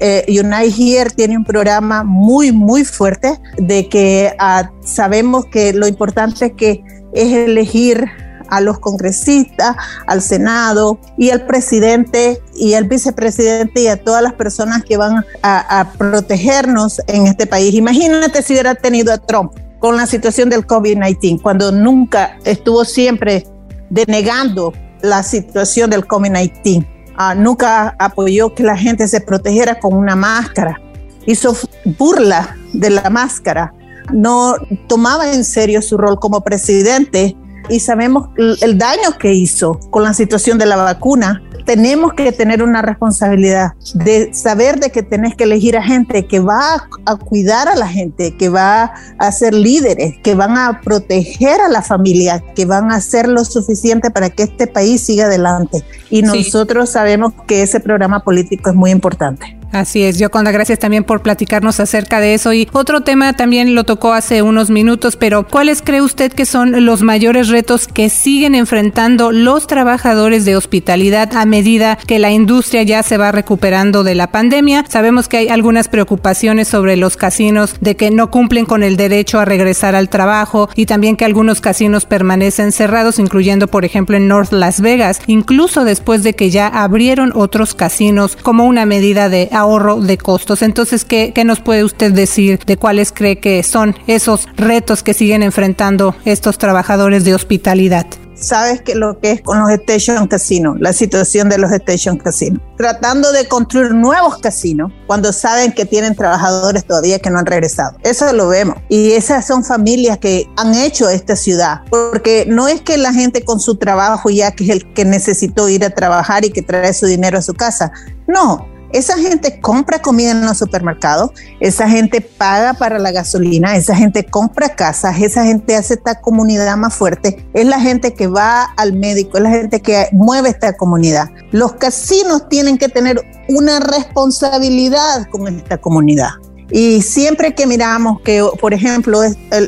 Eh, 0.00 0.24
Unite 0.28 0.74
Here 0.76 1.10
tiene 1.10 1.36
un 1.36 1.44
programa 1.44 2.02
muy, 2.02 2.52
muy 2.52 2.84
fuerte 2.84 3.38
de 3.56 3.88
que 3.88 4.34
ah, 4.38 4.70
sabemos 4.84 5.46
que 5.46 5.72
lo 5.72 5.86
importante 5.86 6.52
que 6.52 6.82
es 7.12 7.32
elegir 7.32 8.06
a 8.48 8.60
los 8.60 8.78
congresistas, 8.78 9.76
al 10.06 10.22
Senado 10.22 11.00
y 11.16 11.30
al 11.30 11.46
presidente 11.46 12.40
y 12.54 12.74
al 12.74 12.84
vicepresidente 12.84 13.82
y 13.82 13.88
a 13.88 13.96
todas 13.96 14.22
las 14.22 14.34
personas 14.34 14.84
que 14.84 14.96
van 14.96 15.24
a, 15.42 15.80
a 15.80 15.92
protegernos 15.92 17.00
en 17.08 17.26
este 17.26 17.46
país. 17.46 17.74
Imagínate 17.74 18.42
si 18.42 18.52
hubiera 18.52 18.74
tenido 18.74 19.12
a 19.12 19.18
Trump 19.18 19.52
con 19.78 19.96
la 19.96 20.06
situación 20.06 20.50
del 20.50 20.66
COVID-19, 20.66 21.40
cuando 21.42 21.72
nunca 21.72 22.38
estuvo 22.44 22.84
siempre 22.84 23.46
denegando 23.90 24.72
la 25.02 25.22
situación 25.22 25.90
del 25.90 26.06
COVID-19. 26.06 26.86
Ah, 27.16 27.34
nunca 27.34 27.96
apoyó 27.98 28.54
que 28.54 28.62
la 28.62 28.76
gente 28.76 29.08
se 29.08 29.20
protegiera 29.20 29.78
con 29.78 29.94
una 29.94 30.16
máscara. 30.16 30.80
Hizo 31.26 31.56
burla 31.98 32.56
de 32.72 32.90
la 32.90 33.08
máscara. 33.10 33.72
No 34.12 34.54
tomaba 34.86 35.32
en 35.32 35.44
serio 35.44 35.80
su 35.82 35.96
rol 35.96 36.18
como 36.20 36.42
presidente 36.42 37.36
y 37.68 37.80
sabemos 37.80 38.28
el 38.36 38.78
daño 38.78 39.18
que 39.18 39.32
hizo 39.32 39.80
con 39.90 40.04
la 40.04 40.14
situación 40.14 40.58
de 40.58 40.66
la 40.66 40.76
vacuna 40.76 41.42
tenemos 41.66 42.14
que 42.14 42.32
tener 42.32 42.62
una 42.62 42.80
responsabilidad 42.80 43.72
de 43.94 44.32
saber 44.32 44.78
de 44.78 44.90
que 44.90 45.02
tenés 45.02 45.34
que 45.34 45.44
elegir 45.44 45.76
a 45.76 45.82
gente 45.82 46.26
que 46.26 46.38
va 46.40 46.88
a, 47.04 47.16
cuidar 47.16 47.68
a 47.68 47.74
la 47.74 47.88
gente, 47.88 48.36
que 48.36 48.48
va 48.48 48.94
a 49.18 49.32
ser 49.32 49.52
líderes, 49.52 50.14
que 50.22 50.34
van 50.34 50.56
a 50.56 50.80
proteger 50.80 51.60
a 51.60 51.68
la 51.68 51.82
familia, 51.82 52.42
que 52.54 52.64
van 52.64 52.92
a 52.92 52.96
hacer 52.96 53.28
lo 53.28 53.44
suficiente 53.44 54.10
para 54.10 54.30
que 54.30 54.44
este 54.44 54.68
país 54.68 55.02
siga 55.02 55.26
adelante. 55.26 55.84
Y 56.08 56.22
nosotros 56.22 56.88
sabemos 56.90 57.34
que 57.46 57.62
ese 57.62 57.80
programa 57.80 58.20
político 58.20 58.70
es 58.70 58.76
muy 58.76 58.92
importante. 58.92 59.55
Así 59.72 60.04
es, 60.04 60.18
Yoconda, 60.18 60.52
gracias 60.52 60.78
también 60.78 61.04
por 61.04 61.22
platicarnos 61.22 61.80
acerca 61.80 62.20
de 62.20 62.34
eso. 62.34 62.52
Y 62.52 62.68
otro 62.72 63.02
tema 63.02 63.32
también 63.34 63.74
lo 63.74 63.84
tocó 63.84 64.12
hace 64.12 64.42
unos 64.42 64.70
minutos, 64.70 65.16
pero 65.16 65.46
¿cuáles 65.46 65.82
cree 65.82 66.00
usted 66.00 66.32
que 66.32 66.46
son 66.46 66.84
los 66.86 67.02
mayores 67.02 67.48
retos 67.48 67.88
que 67.88 68.08
siguen 68.08 68.54
enfrentando 68.54 69.32
los 69.32 69.66
trabajadores 69.66 70.44
de 70.44 70.56
hospitalidad 70.56 71.36
a 71.36 71.44
medida 71.44 71.98
que 72.06 72.18
la 72.18 72.30
industria 72.30 72.84
ya 72.84 73.02
se 73.02 73.18
va 73.18 73.32
recuperando 73.32 74.04
de 74.04 74.14
la 74.14 74.30
pandemia? 74.30 74.84
Sabemos 74.88 75.28
que 75.28 75.38
hay 75.38 75.48
algunas 75.48 75.88
preocupaciones 75.88 76.68
sobre 76.68 76.96
los 76.96 77.16
casinos 77.16 77.74
de 77.80 77.96
que 77.96 78.10
no 78.10 78.30
cumplen 78.30 78.66
con 78.66 78.82
el 78.82 78.96
derecho 78.96 79.40
a 79.40 79.44
regresar 79.44 79.94
al 79.94 80.08
trabajo 80.08 80.70
y 80.74 80.86
también 80.86 81.16
que 81.16 81.24
algunos 81.24 81.60
casinos 81.60 82.06
permanecen 82.06 82.72
cerrados, 82.72 83.18
incluyendo 83.18 83.66
por 83.66 83.84
ejemplo 83.84 84.16
en 84.16 84.28
North 84.28 84.52
Las 84.52 84.80
Vegas, 84.80 85.20
incluso 85.26 85.84
después 85.84 86.22
de 86.22 86.34
que 86.34 86.50
ya 86.50 86.68
abrieron 86.68 87.32
otros 87.34 87.74
casinos 87.74 88.36
como 88.36 88.64
una 88.64 88.86
medida 88.86 89.28
de 89.28 89.50
ahorro 89.56 90.00
de 90.00 90.18
costos. 90.18 90.62
Entonces, 90.62 91.04
¿qué, 91.04 91.32
¿qué, 91.34 91.44
nos 91.44 91.60
puede 91.60 91.84
usted 91.84 92.12
decir 92.12 92.60
de 92.66 92.76
cuáles 92.76 93.12
cree 93.12 93.38
que 93.38 93.62
son 93.62 93.96
esos 94.06 94.48
retos 94.56 95.02
que 95.02 95.14
siguen 95.14 95.42
enfrentando 95.42 96.14
estos 96.24 96.58
trabajadores 96.58 97.24
de 97.24 97.34
hospitalidad? 97.34 98.06
sabes 98.36 98.82
que 98.82 98.94
lo 98.94 99.18
que 99.18 99.32
es 99.32 99.42
con 99.42 99.58
los 99.58 99.70
station 99.70 100.26
casinos, 100.28 100.76
la 100.80 100.92
situación 100.92 101.48
de 101.48 101.58
los 101.58 101.72
station 101.72 102.18
casinos, 102.18 102.60
tratando 102.76 103.32
de 103.32 103.48
construir 103.48 103.92
nuevos 103.92 104.38
casinos 104.38 104.92
cuando 105.06 105.32
saben 105.32 105.72
que 105.72 105.84
tienen 105.84 106.14
trabajadores 106.14 106.84
todavía 106.84 107.18
que 107.18 107.30
no 107.30 107.38
han 107.38 107.46
regresado. 107.46 107.96
Eso 108.02 108.32
lo 108.32 108.48
vemos. 108.48 108.76
Y 108.88 109.12
esas 109.12 109.46
son 109.46 109.64
familias 109.64 110.18
que 110.18 110.46
han 110.56 110.74
hecho 110.74 111.08
esta 111.08 111.36
ciudad, 111.36 111.82
porque 111.90 112.44
no 112.46 112.68
es 112.68 112.82
que 112.82 112.96
la 112.98 113.12
gente 113.12 113.44
con 113.44 113.60
su 113.60 113.76
trabajo 113.76 114.30
ya 114.30 114.52
que 114.52 114.64
es 114.64 114.70
el 114.70 114.92
que 114.92 115.04
necesitó 115.04 115.68
ir 115.68 115.84
a 115.84 115.90
trabajar 115.90 116.44
y 116.44 116.50
que 116.50 116.62
trae 116.62 116.92
su 116.92 117.06
dinero 117.06 117.38
a 117.38 117.42
su 117.42 117.54
casa. 117.54 117.92
No, 118.26 118.68
esa 118.92 119.16
gente 119.18 119.60
compra 119.60 120.00
comida 120.00 120.30
en 120.30 120.44
los 120.44 120.58
supermercados, 120.58 121.30
esa 121.60 121.88
gente 121.88 122.20
paga 122.20 122.74
para 122.74 122.98
la 122.98 123.12
gasolina, 123.12 123.76
esa 123.76 123.94
gente 123.94 124.24
compra 124.24 124.70
casas, 124.70 125.20
esa 125.20 125.44
gente 125.44 125.76
hace 125.76 125.94
esta 125.94 126.20
comunidad 126.20 126.76
más 126.76 126.94
fuerte, 126.94 127.46
es 127.52 127.66
la 127.66 127.80
gente 127.80 128.14
que 128.14 128.26
va 128.26 128.64
al 128.76 128.92
médico, 128.92 129.36
es 129.38 129.42
la 129.42 129.50
gente 129.50 129.80
que 129.80 130.08
mueve 130.12 130.50
esta 130.50 130.76
comunidad. 130.76 131.30
Los 131.52 131.74
casinos 131.74 132.48
tienen 132.48 132.78
que 132.78 132.88
tener 132.88 133.20
una 133.48 133.80
responsabilidad 133.80 135.28
con 135.30 135.46
esta 135.48 135.78
comunidad. 135.78 136.30
Y 136.70 137.02
siempre 137.02 137.54
que 137.54 137.66
miramos 137.66 138.20
que, 138.22 138.44
por 138.60 138.74
ejemplo, 138.74 139.20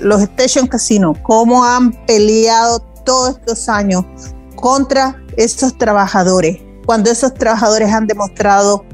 los 0.03 0.23
Station 0.23 0.67
Casinos, 0.67 1.17
cómo 1.23 1.65
han 1.65 1.93
peleado 2.07 2.81
todos 3.05 3.39
estos 3.39 3.69
años 3.69 4.05
contra 4.57 5.17
esos 5.37 5.79
trabajadores, 5.79 6.59
cuando 6.85 7.11
esos 7.11 7.35
trabajadores 7.35 7.93
han 7.93 8.07
demostrado 8.07 8.85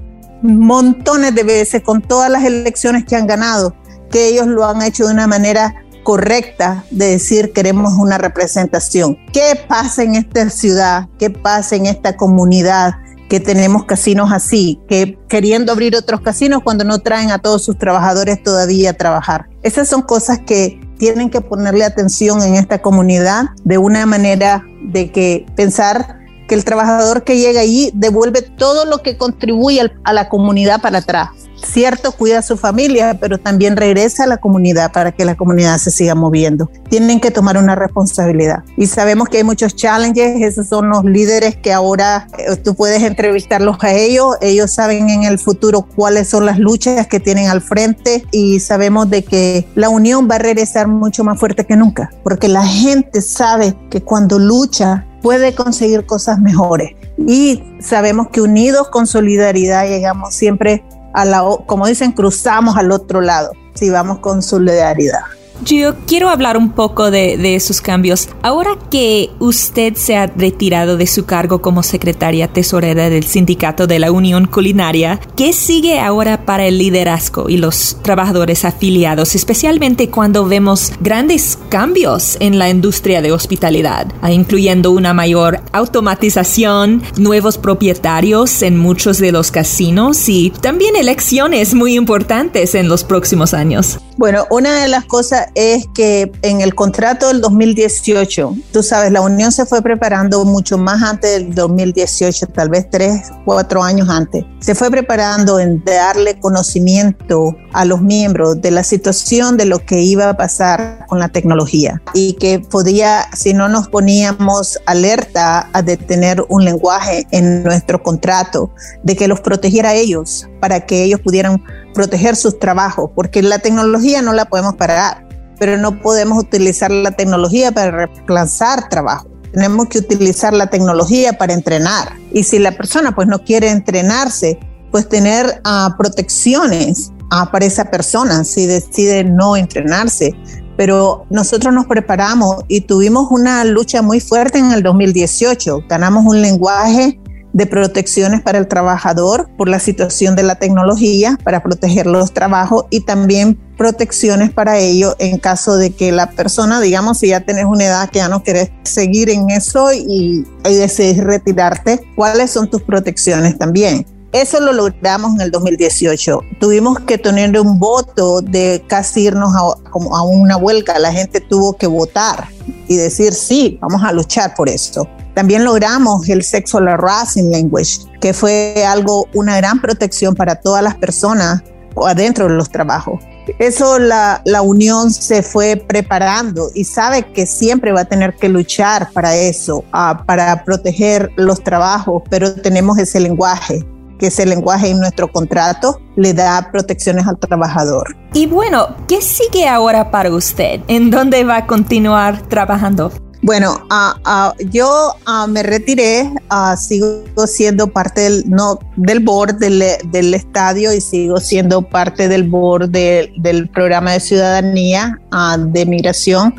montones 0.44 1.35
de 1.35 1.42
veces 1.42 1.83
con 1.83 2.02
todas 2.02 2.30
las 2.30 2.44
elecciones 2.44 3.04
que 3.04 3.16
han 3.16 3.26
ganado, 3.26 3.74
que 4.11 4.28
ellos 4.28 4.46
lo 4.46 4.66
han 4.66 4.83
hecho 4.83 5.07
de 5.07 5.14
una 5.14 5.26
manera 5.26 5.74
correcta 6.04 6.85
de 6.90 7.07
decir 7.07 7.52
queremos 7.52 7.94
una 7.94 8.18
representación. 8.18 9.16
¿Qué 9.33 9.59
pasa 9.66 10.02
en 10.02 10.14
esta 10.16 10.50
ciudad? 10.50 11.09
¿Qué 11.18 11.30
pasa 11.30 11.76
en 11.76 11.87
esta 11.87 12.16
comunidad? 12.16 12.94
que 13.28 13.40
tenemos 13.40 13.87
casinos 13.87 14.30
así, 14.33 14.80
que 14.87 15.18
queriendo 15.28 15.72
abrir 15.72 15.96
otros 15.96 16.20
casinos 16.20 16.61
cuando 16.62 16.85
no 16.85 16.98
traen 16.98 17.30
a 17.30 17.38
todos 17.38 17.64
sus 17.64 17.78
trabajadores 17.78 18.42
todavía 18.42 18.90
a 18.90 18.92
trabajar. 18.92 19.48
Esas 19.62 19.88
son 19.88 20.02
cosas 20.02 20.40
que 20.46 20.78
tienen 20.98 21.30
que 21.30 21.40
ponerle 21.40 21.85
atención 21.85 22.42
en 22.42 22.54
esta 22.54 22.83
comunidad 22.83 23.46
de 23.64 23.78
una 23.78 24.04
manera 24.04 24.64
de 24.83 25.11
que 25.11 25.46
pensar 25.57 26.24
que 26.46 26.54
el 26.54 26.64
trabajador 26.64 27.24
que 27.24 27.38
llega 27.38 27.61
allí 27.61 27.90
devuelve 27.94 28.42
todo 28.42 28.85
lo 28.85 28.98
que 28.98 29.16
contribuye 29.16 29.92
a 30.04 30.12
la 30.12 30.28
comunidad 30.28 30.80
para 30.80 30.98
atrás. 30.98 31.30
Cierto, 31.64 32.12
cuida 32.12 32.40
a 32.40 32.42
su 32.42 32.57
familia, 32.57 33.16
pero 33.18 33.38
también 33.38 33.76
regresa 33.76 34.24
a 34.24 34.26
la 34.26 34.37
comunidad 34.37 34.92
para 34.92 35.12
que 35.12 35.24
la 35.24 35.35
comunidad 35.35 35.78
se 35.78 35.90
siga 35.90 36.14
moviendo. 36.14 36.70
Tienen 36.88 37.20
que 37.20 37.30
tomar 37.30 37.57
una 37.57 37.74
responsabilidad. 37.74 38.64
Y 38.76 38.87
sabemos 38.87 39.28
que 39.28 39.38
hay 39.38 39.44
muchos 39.44 39.74
challenges, 39.74 40.42
esos 40.42 40.68
son 40.68 40.90
los 40.90 41.04
líderes 41.04 41.57
que 41.57 41.72
ahora 41.72 42.28
eh, 42.38 42.57
tú 42.57 42.74
puedes 42.74 43.02
entrevistarlos 43.02 43.78
a 43.80 43.92
ellos, 43.92 44.37
ellos 44.40 44.74
saben 44.74 45.09
en 45.11 45.24
el 45.24 45.38
futuro 45.38 45.83
cuáles 45.83 46.28
son 46.28 46.44
las 46.46 46.59
luchas 46.59 47.07
que 47.07 47.20
tienen 47.20 47.48
al 47.48 47.62
frente 47.62 48.24
y 48.30 48.61
sabemos 48.61 49.09
de 49.09 49.24
que 49.24 49.66
la 49.74 49.88
unión 49.88 50.28
va 50.30 50.37
a 50.37 50.40
regresar 50.40 50.88
mucho 50.88 51.24
más 51.24 51.38
fuerte 51.38 51.64
que 51.64 51.76
nunca, 51.76 52.11
porque 52.22 52.48
la 52.48 52.66
gente 52.66 53.22
sabe 53.22 53.74
que 53.90 54.02
cuando 54.02 54.38
lucha 54.38 55.07
puede 55.25 55.55
conseguir 55.55 56.05
cosas 56.05 56.39
mejores. 56.39 56.91
Y 57.17 57.63
sabemos 57.81 58.29
que 58.29 58.43
unidos 58.43 58.91
con 58.91 59.07
solidaridad 59.07 59.89
llegamos 59.89 60.35
siempre 60.35 60.85
a 61.15 61.25
la, 61.25 61.43
como 61.65 61.87
dicen, 61.87 62.13
cruzamos 62.13 62.77
al 62.77 62.93
otro 62.93 63.23
lado, 63.23 63.53
si 63.73 63.89
vamos 63.89 64.19
con 64.19 64.43
solidaridad. 64.43 65.23
Yo 65.62 65.95
quiero 66.07 66.29
hablar 66.29 66.57
un 66.57 66.73
poco 66.73 67.11
de, 67.11 67.37
de, 67.37 67.55
esos 67.55 67.81
cambios. 67.81 68.29
Ahora 68.43 68.77
que 68.90 69.31
usted 69.38 69.95
se 69.95 70.17
ha 70.17 70.27
retirado 70.27 70.97
de 70.97 71.07
su 71.07 71.25
cargo 71.27 71.62
como 71.62 71.83
secretaria 71.83 72.49
tesorera 72.49 73.09
del 73.09 73.25
sindicato 73.25 73.87
de 73.87 73.99
la 73.99 74.11
Unión 74.11 74.47
Culinaria, 74.47 75.21
¿qué 75.37 75.53
sigue 75.53 76.01
ahora 76.01 76.45
para 76.45 76.67
el 76.67 76.79
liderazgo 76.79 77.49
y 77.49 77.57
los 77.57 77.99
trabajadores 78.03 78.64
afiliados, 78.64 79.35
especialmente 79.35 80.11
cuando 80.11 80.45
vemos 80.47 80.93
grandes 81.01 81.59
cambios 81.69 82.37
en 82.40 82.59
la 82.59 82.69
industria 82.69 83.23
de 83.23 83.33
hospitalidad, 83.33 84.07
incluyendo 84.29 84.90
una 84.90 85.14
mayor 85.14 85.61
automatización, 85.73 87.03
nuevos 87.17 87.59
propietarios 87.59 88.62
en 88.62 88.77
muchos 88.77 89.19
de 89.19 89.33
los 89.33 89.51
casinos 89.51 90.29
y 90.29 90.51
también 90.61 90.97
elecciones 90.97 91.75
muy 91.75 91.95
importantes 91.95 92.75
en 92.75 92.88
los 92.88 93.05
próximos 93.05 93.55
años? 93.55 93.99
Bueno, 94.17 94.47
una 94.51 94.81
de 94.81 94.88
las 94.88 95.05
cosas 95.05 95.43
es 95.54 95.87
que 95.94 96.33
en 96.42 96.61
el 96.61 96.74
contrato 96.74 97.28
del 97.28 97.40
2018, 97.40 98.57
tú 98.72 98.83
sabes, 98.83 99.12
la 99.12 99.20
Unión 99.20 99.52
se 99.52 99.66
fue 99.66 99.83
preparando 99.83 100.44
mucho 100.44 100.78
más 100.78 101.02
antes 101.02 101.30
del 101.33 101.54
2018, 101.54 102.46
tal 102.48 102.68
vez 102.68 102.88
tres, 102.90 103.30
cuatro 103.44 103.83
años 103.83 104.09
antes. 104.09 104.44
Se 104.61 104.74
fue 104.74 104.90
preparando 104.90 105.61
en 105.61 105.85
darle 105.85 106.38
conocimiento 106.40 107.57
a 107.72 107.85
los 107.85 108.00
miembros 108.00 108.61
de 108.61 108.70
la 108.70 108.85
situación 108.85 109.57
de 109.57 109.66
lo 109.66 109.78
que 109.80 110.00
iba 110.00 110.28
a 110.28 110.37
pasar 110.37 111.07
con 111.09 111.18
la 111.18 111.28
tecnología 111.28 112.00
y 112.14 112.35
que 112.35 112.61
podía, 112.61 113.26
si 113.35 113.52
no 113.52 113.68
nos 113.68 113.88
poníamos 113.88 114.78
alerta 114.87 115.68
a 115.72 115.83
de 115.83 115.96
tener 115.96 116.44
un 116.48 116.64
lenguaje 116.64 117.26
en 117.30 117.62
nuestro 117.62 118.02
contrato, 118.02 118.70
de 119.02 119.16
que 119.16 119.28
los 119.28 119.40
protegiera 119.40 119.90
a 119.90 119.94
ellos 119.94 120.48
para 120.61 120.87
que 120.87 121.04
ellos 121.04 121.20
pudieran 121.20 121.62
proteger 121.94 122.37
sus 122.37 122.59
trabajos, 122.59 123.11
porque 123.14 123.42
la 123.42 123.59
tecnología 123.59 124.22
no 124.22 124.33
la 124.33 124.46
podemos 124.46 124.74
parar, 124.74 125.26
pero 125.59 125.77
no 125.77 126.01
podemos 126.01 126.38
utilizar 126.38 126.90
la 126.90 127.12
tecnología 127.12 127.73
para 127.73 127.90
reemplazar 127.90 128.88
trabajo. 128.88 129.29
Tenemos 129.53 129.88
que 129.88 129.99
utilizar 129.99 130.53
la 130.53 130.67
tecnología 130.67 131.35
para 131.35 131.55
entrenar. 131.55 132.12
Y 132.33 132.43
si 132.43 132.59
la 132.59 132.73
persona 132.73 133.14
pues 133.14 133.29
no 133.29 133.38
quiere 133.45 133.71
entrenarse, 133.71 134.59
pues 134.90 135.09
tener 135.09 135.61
uh, 135.64 135.97
protecciones 135.97 137.12
uh, 137.33 137.51
para 137.51 137.64
esa 137.64 137.90
persona 137.90 138.45
si 138.45 138.67
decide 138.67 139.25
no 139.25 139.57
entrenarse. 139.57 140.33
Pero 140.77 141.25
nosotros 141.31 141.73
nos 141.73 141.87
preparamos 141.87 142.64
y 142.67 142.81
tuvimos 142.81 143.29
una 143.31 143.64
lucha 143.64 144.03
muy 144.03 144.21
fuerte 144.21 144.59
en 144.59 144.73
el 144.73 144.83
2018. 144.83 145.85
Ganamos 145.88 146.25
un 146.27 146.43
lenguaje 146.43 147.21
de 147.55 147.67
protecciones 147.67 148.43
para 148.43 148.59
el 148.59 148.67
trabajador 148.67 149.49
por 149.57 149.69
la 149.69 149.79
situación 149.79 150.35
de 150.35 150.43
la 150.43 150.57
tecnología, 150.57 151.38
para 151.45 151.62
proteger 151.62 152.05
los 152.07 152.35
trabajos 152.35 152.85
y 152.90 153.01
también 153.01 153.59
protecciones 153.79 154.53
para 154.53 154.79
ello 154.79 155.14
en 155.21 155.38
caso 155.38 155.77
de 155.77 155.90
que 155.90 156.12
la 156.12 156.31
persona, 156.31 156.81
digamos, 156.81 157.19
si 157.19 157.29
ya 157.29 157.40
tienes 157.40 157.64
una 157.64 157.85
edad 157.85 158.11
que 158.11 158.19
ya 158.19 158.29
no 158.29 158.43
quieres 158.43 158.71
seguir 158.83 159.31
en 159.31 159.51
eso 159.51 159.93
y, 159.93 160.45
y 160.69 161.21
retirarte, 161.21 162.01
¿cuáles 162.17 162.51
son 162.51 162.69
tus 162.69 162.83
protecciones 162.83 163.57
también? 163.57 164.05
Eso 164.35 164.59
lo 164.59 164.73
logramos 164.73 165.37
en 165.37 165.42
el 165.42 165.53
2018. 165.53 166.40
Tuvimos 166.59 166.99
que 166.99 167.18
tener 167.18 167.57
un 167.57 167.79
voto 167.79 168.40
de 168.40 168.83
casi 168.88 169.27
irnos 169.27 169.55
a, 169.55 169.90
como 169.90 170.16
a 170.16 170.23
una 170.23 170.57
huelga. 170.57 170.99
La 170.99 171.12
gente 171.12 171.40
tuvo 171.40 171.75
que 171.75 171.87
votar 171.87 172.49
y 172.88 172.97
decir, 172.97 173.33
sí, 173.33 173.79
vamos 173.81 174.03
a 174.03 174.11
luchar 174.11 174.57
por 174.57 174.68
esto. 174.68 175.09
También 175.35 175.62
logramos 175.62 176.29
el 176.29 176.42
Sexual 176.42 176.88
Harassing 176.88 177.53
Language, 177.53 178.01
que 178.20 178.35
fue 178.35 178.85
algo, 178.85 179.29
una 179.35 179.57
gran 179.59 179.81
protección 179.81 180.35
para 180.35 180.57
todas 180.57 180.83
las 180.83 180.97
personas 180.97 181.62
adentro 182.05 182.49
de 182.49 182.55
los 182.55 182.68
trabajos. 182.70 183.20
Eso 183.61 184.01
la, 184.01 184.42
la, 184.47 184.62
unión 184.62 185.12
se 185.12 185.44
fue 185.44 185.77
preparando 185.77 186.73
y 186.75 186.83
sabe 186.83 187.23
que 187.33 187.47
siempre 187.47 187.92
va 187.92 188.01
a 188.01 188.05
tener 188.05 188.35
que 188.35 188.49
luchar 188.49 189.12
para 189.12 189.37
eso, 189.37 189.85
uh, 189.94 190.25
para 190.27 190.64
proteger 190.64 191.31
los 191.37 191.62
trabajos, 191.62 192.25
pero 192.29 192.53
tenemos 192.55 192.99
ese 192.99 193.20
lenguaje 193.20 193.87
que 194.18 194.29
ese 194.29 194.46
lenguaje 194.46 194.90
en 194.90 195.00
nuestro 195.00 195.31
contrato 195.31 196.00
le 196.16 196.33
da 196.35 196.68
protecciones 196.70 197.27
al 197.27 197.38
trabajador. 197.38 198.16
Y 198.33 198.46
bueno, 198.46 198.88
¿qué 199.09 199.20
sigue 199.20 199.68
ahora 199.68 200.11
para 200.11 200.31
usted? 200.31 200.81
¿En 200.88 201.11
dónde 201.11 201.44
va 201.44 201.59
a 201.59 201.66
continuar 201.66 202.42
trabajando? 202.48 203.12
Bueno, 203.44 203.87
uh, 203.90 204.18
uh, 204.27 204.68
yo 204.70 205.12
uh, 205.29 205.46
me 205.46 205.62
retiré, 205.62 206.33
sigo 206.79 207.46
siendo 207.46 207.88
parte 207.88 208.22
del, 208.22 208.44
no, 208.48 208.79
del 208.96 209.20
board 209.20 209.57
del, 209.57 209.85
del, 210.07 210.33
estadio 210.33 210.94
y 210.94 211.03
sigo 211.03 211.38
siendo 211.40 211.83
parte 211.83 212.27
del 212.29 212.44
board 212.44 212.88
de, 212.88 213.31
del 213.37 213.68
programa 213.68 214.12
de 214.12 214.20
ciudadanía 214.20 215.20
de 215.59 215.85
migración. 215.85 216.55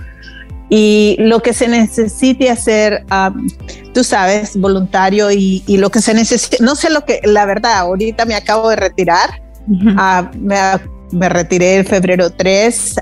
Y 0.77 1.15
lo 1.19 1.39
que 1.39 1.53
se 1.53 1.69
necesite 1.69 2.49
hacer, 2.49 3.05
tú 3.93 4.03
sabes, 4.03 4.59
voluntario 4.59 5.31
y, 5.31 5.63
y, 5.67 5.77
lo 5.77 5.89
que 5.89 6.01
se 6.01 6.13
necesite, 6.13 6.57
no 6.61 6.75
sé 6.75 6.89
lo 6.89 7.05
que, 7.05 7.21
la 7.23 7.45
verdad, 7.45 7.77
ahorita 7.77 8.25
me 8.25 8.35
acabo 8.35 8.67
de 8.67 8.75
retirar, 8.75 9.41
me, 9.67 10.59
me, 11.13 11.29
retiré 11.29 11.77
el 11.77 11.85
febrero 11.85 12.29
3, 12.29 12.95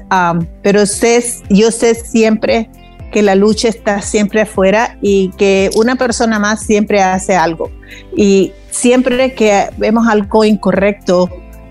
pero 0.61 0.85
sé, 0.85 1.25
yo 1.49 1.71
sé 1.71 1.95
siempre 1.95 2.69
que 3.11 3.23
la 3.23 3.33
lucha 3.33 3.69
está 3.69 4.03
siempre 4.03 4.41
afuera 4.41 4.95
y 5.01 5.29
que 5.31 5.71
una 5.75 5.95
persona 5.95 6.37
más 6.37 6.61
siempre 6.61 7.01
hace 7.01 7.35
algo. 7.35 7.71
Y 8.15 8.51
siempre 8.69 9.33
que 9.33 9.69
vemos 9.77 10.07
algo 10.07 10.45
incorrecto, 10.45 11.27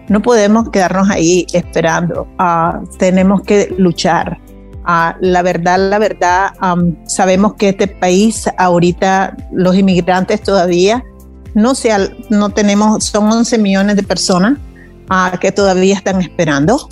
no 0.09 0.21
podemos 0.21 0.69
quedarnos 0.71 1.09
ahí 1.11 1.47
esperando. 1.53 2.27
Uh, 2.41 2.85
tenemos 2.99 3.43
que 3.43 3.73
luchar. 3.79 4.41
Uh, 4.85 5.15
la 5.21 5.43
verdad, 5.43 5.79
la 5.79 5.99
verdad, 5.99 6.53
um, 6.61 6.97
sabemos 7.07 7.55
que 7.55 7.69
este 7.69 7.87
país 7.87 8.47
ahorita 8.59 9.37
los 9.53 9.77
inmigrantes 9.77 10.43
todavía 10.43 11.05
no, 11.55 11.77
sea, 11.77 11.99
no 12.31 12.51
tenemos, 12.51 13.05
son 13.05 13.31
11 13.31 13.59
millones 13.59 13.95
de 13.95 14.03
personas 14.03 14.59
uh, 15.09 15.39
que 15.39 15.53
todavía 15.53 15.95
están 15.95 16.21
esperando, 16.21 16.89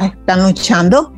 están 0.00 0.42
luchando 0.42 1.12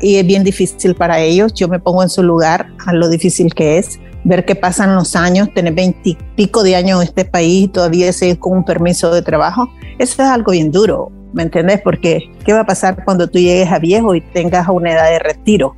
y 0.00 0.16
es 0.16 0.26
bien 0.26 0.44
difícil 0.44 0.94
para 0.94 1.18
ellos. 1.18 1.52
Yo 1.54 1.68
me 1.68 1.80
pongo 1.80 2.02
en 2.02 2.08
su 2.08 2.22
lugar 2.22 2.72
a 2.86 2.92
lo 2.92 3.08
difícil 3.08 3.54
que 3.54 3.78
es 3.78 3.98
ver 4.24 4.44
que 4.44 4.54
pasan 4.54 4.94
los 4.94 5.16
años, 5.16 5.48
tener 5.54 5.74
veintipico 5.74 6.62
de 6.62 6.76
años 6.76 7.00
en 7.00 7.08
este 7.08 7.24
país 7.24 7.64
y 7.64 7.68
todavía 7.68 8.12
seguir 8.12 8.38
con 8.38 8.58
un 8.58 8.64
permiso 8.64 9.12
de 9.12 9.22
trabajo. 9.22 9.68
Eso 9.98 10.22
es 10.22 10.28
algo 10.28 10.52
bien 10.52 10.70
duro, 10.70 11.10
¿me 11.32 11.42
entiendes? 11.44 11.80
Porque 11.82 12.30
¿qué 12.44 12.52
va 12.52 12.60
a 12.60 12.66
pasar 12.66 13.04
cuando 13.04 13.28
tú 13.28 13.38
llegues 13.38 13.70
a 13.70 13.78
viejo 13.78 14.14
y 14.14 14.20
tengas 14.20 14.68
una 14.68 14.92
edad 14.92 15.10
de 15.10 15.18
retiro? 15.18 15.76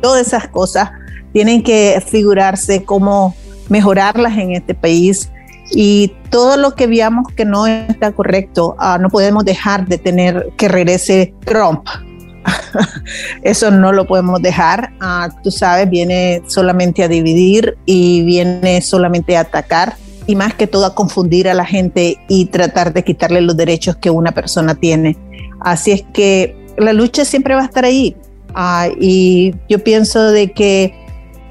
Todas 0.00 0.26
esas 0.26 0.48
cosas 0.48 0.90
tienen 1.32 1.62
que 1.62 2.02
figurarse 2.06 2.84
cómo 2.84 3.34
mejorarlas 3.68 4.36
en 4.38 4.52
este 4.52 4.74
país 4.74 5.30
y 5.70 6.12
todo 6.30 6.56
lo 6.56 6.74
que 6.74 6.86
veamos 6.86 7.28
que 7.34 7.44
no 7.44 7.66
está 7.66 8.12
correcto, 8.12 8.76
uh, 8.78 9.00
no 9.00 9.08
podemos 9.08 9.44
dejar 9.44 9.86
de 9.86 9.98
tener 9.98 10.48
que 10.56 10.68
regrese 10.68 11.32
Trump 11.44 11.86
Eso 13.42 13.70
no 13.70 13.92
lo 13.92 14.06
podemos 14.06 14.40
dejar. 14.42 14.92
Ah, 15.00 15.28
tú 15.42 15.50
sabes, 15.50 15.88
viene 15.88 16.42
solamente 16.46 17.02
a 17.02 17.08
dividir 17.08 17.76
y 17.86 18.22
viene 18.24 18.80
solamente 18.82 19.36
a 19.36 19.40
atacar 19.40 19.96
y 20.26 20.36
más 20.36 20.54
que 20.54 20.66
todo 20.66 20.86
a 20.86 20.94
confundir 20.94 21.48
a 21.48 21.54
la 21.54 21.64
gente 21.64 22.18
y 22.28 22.46
tratar 22.46 22.92
de 22.92 23.04
quitarle 23.04 23.40
los 23.40 23.56
derechos 23.56 23.96
que 23.96 24.10
una 24.10 24.32
persona 24.32 24.74
tiene. 24.74 25.16
Así 25.60 25.92
es 25.92 26.04
que 26.12 26.56
la 26.78 26.92
lucha 26.92 27.24
siempre 27.24 27.54
va 27.54 27.62
a 27.62 27.66
estar 27.66 27.84
ahí. 27.84 28.16
Ah, 28.54 28.88
y 29.00 29.54
yo 29.68 29.82
pienso 29.82 30.30
de 30.30 30.52
que 30.52 30.94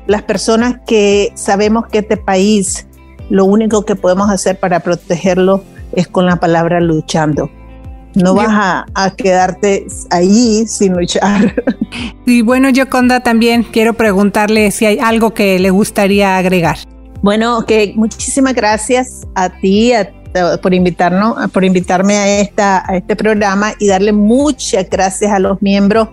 las 0.08 0.24
personas 0.24 0.76
que 0.86 1.32
sabemos 1.36 1.88
que 1.88 2.00
este 2.00 2.18
país, 2.18 2.88
lo 3.30 3.46
único 3.46 3.86
que 3.86 3.96
podemos 3.96 4.30
hacer 4.30 4.60
para 4.60 4.82
protegerlo 4.82 5.64
es 5.94 6.08
con 6.08 6.26
la 6.26 6.38
palabra 6.38 6.80
luchando 6.80 7.50
no 8.16 8.34
vas 8.34 8.86
a, 8.94 9.16
quedarte 9.16 9.86
ahí 10.10 10.66
sin 10.68 10.94
luchar. 10.94 11.54
Y 12.26 12.42
bueno, 12.42 12.70
Yoconda, 12.70 13.22
también 13.22 13.64
quiero 13.64 13.94
preguntarle 13.94 14.72
si 14.72 14.86
hay 14.86 15.00
algo 15.00 15.34
que 15.34 15.60
le 15.60 15.72
gustaría 15.72 16.38
agregar. 16.38 16.78
Bueno, 17.22 17.66
que 17.66 17.94
muchísimas 17.96 18.56
gracias 18.56 19.28
a 19.36 19.50
ti 19.50 19.94
por 20.62 20.74
invitarnos, 20.74 21.52
por 21.52 21.64
invitarme 21.64 22.16
a 22.16 22.42
esta 22.42 22.90
a 22.90 22.96
este 22.96 23.16
programa 23.16 23.74
y 23.80 23.88
darle 23.88 24.14
muchas 24.14 24.90
gracias 24.90 25.32
a 25.32 25.40
los 25.40 25.62
miembros 25.62 26.08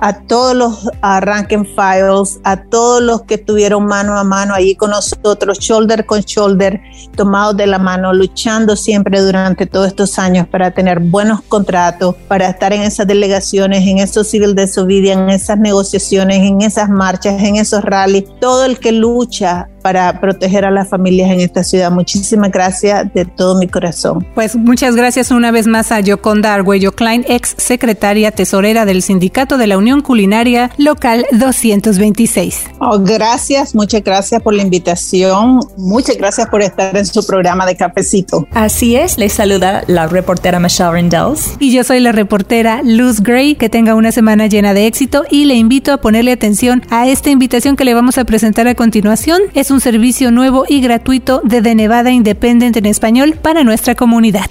a 0.00 0.20
todos 0.26 0.54
los 0.54 0.90
rank 1.02 1.52
and 1.52 1.66
files, 1.74 2.40
a 2.44 2.56
todos 2.56 3.02
los 3.02 3.22
que 3.22 3.34
estuvieron 3.34 3.86
mano 3.86 4.16
a 4.18 4.24
mano 4.24 4.54
allí 4.54 4.74
con 4.74 4.90
nosotros, 4.90 5.58
shoulder 5.58 6.06
con 6.06 6.20
shoulder, 6.20 6.80
tomados 7.16 7.56
de 7.56 7.66
la 7.66 7.78
mano, 7.78 8.12
luchando 8.12 8.76
siempre 8.76 9.20
durante 9.20 9.66
todos 9.66 9.88
estos 9.88 10.18
años 10.18 10.46
para 10.48 10.70
tener 10.70 11.00
buenos 11.00 11.42
contratos, 11.42 12.14
para 12.28 12.48
estar 12.48 12.72
en 12.72 12.82
esas 12.82 13.06
delegaciones, 13.06 13.86
en 13.86 13.98
esos 13.98 14.28
civil 14.28 14.54
disobedience, 14.54 15.22
en 15.22 15.30
esas 15.30 15.58
negociaciones, 15.58 16.38
en 16.38 16.62
esas 16.62 16.88
marchas, 16.88 17.42
en 17.42 17.56
esos 17.56 17.82
rallies, 17.82 18.24
todo 18.40 18.64
el 18.64 18.78
que 18.78 18.92
lucha 18.92 19.68
para 19.84 20.18
proteger 20.18 20.64
a 20.64 20.70
las 20.70 20.88
familias 20.88 21.30
en 21.30 21.40
esta 21.40 21.62
ciudad. 21.62 21.90
Muchísimas 21.90 22.50
gracias 22.50 23.12
de 23.12 23.26
todo 23.26 23.58
mi 23.58 23.68
corazón. 23.68 24.26
Pues 24.34 24.56
muchas 24.56 24.96
gracias 24.96 25.30
una 25.30 25.50
vez 25.50 25.66
más 25.66 25.92
a 25.92 26.00
Yoconda 26.00 26.54
Argüello 26.54 26.92
Klein, 26.92 27.22
ex 27.28 27.54
secretaria 27.58 28.30
tesorera 28.30 28.86
del 28.86 29.02
Sindicato 29.02 29.58
de 29.58 29.66
la 29.66 29.76
Unión 29.76 29.83
Culinaria 30.02 30.70
Local 30.78 31.26
226. 31.32 32.64
Oh, 32.80 32.98
gracias, 32.98 33.74
muchas 33.74 34.02
gracias 34.02 34.42
por 34.42 34.54
la 34.54 34.62
invitación. 34.62 35.60
Muchas 35.76 36.16
gracias 36.16 36.48
por 36.48 36.62
estar 36.62 36.96
en 36.96 37.06
su 37.06 37.24
programa 37.26 37.66
de 37.66 37.76
cafecito. 37.76 38.46
Así 38.52 38.96
es, 38.96 39.18
les 39.18 39.32
saluda 39.32 39.84
la 39.86 40.06
reportera 40.06 40.58
Michelle 40.58 40.90
Rendells. 40.90 41.56
Y 41.58 41.72
yo 41.72 41.84
soy 41.84 42.00
la 42.00 42.12
reportera 42.12 42.80
Luz 42.82 43.20
Gray. 43.20 43.54
Que 43.54 43.68
tenga 43.68 43.94
una 43.94 44.10
semana 44.10 44.46
llena 44.46 44.74
de 44.74 44.86
éxito 44.86 45.24
y 45.30 45.44
le 45.44 45.54
invito 45.54 45.92
a 45.92 45.98
ponerle 45.98 46.32
atención 46.32 46.82
a 46.90 47.06
esta 47.06 47.30
invitación 47.30 47.76
que 47.76 47.84
le 47.84 47.94
vamos 47.94 48.18
a 48.18 48.24
presentar 48.24 48.66
a 48.68 48.74
continuación. 48.74 49.40
Es 49.54 49.70
un 49.70 49.80
servicio 49.80 50.30
nuevo 50.30 50.64
y 50.68 50.80
gratuito 50.80 51.40
de 51.44 51.62
The 51.62 51.74
Nevada 51.74 52.10
Independent 52.10 52.76
en 52.76 52.86
español 52.86 53.34
para 53.40 53.64
nuestra 53.64 53.94
comunidad. 53.94 54.50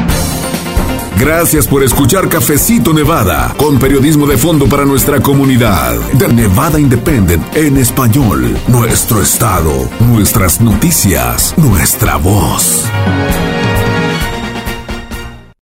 Gracias 1.19 1.67
por 1.67 1.83
escuchar 1.83 2.29
Cafecito 2.29 2.93
Nevada, 2.93 3.53
con 3.57 3.79
periodismo 3.79 4.25
de 4.25 4.37
fondo 4.37 4.67
para 4.67 4.85
nuestra 4.85 5.19
comunidad. 5.19 5.99
De 6.13 6.27
Nevada 6.27 6.79
Independent 6.79 7.55
en 7.55 7.77
español. 7.77 8.57
Nuestro 8.67 9.21
estado, 9.21 9.89
nuestras 9.99 10.61
noticias, 10.61 11.53
nuestra 11.57 12.17
voz. 12.17 12.85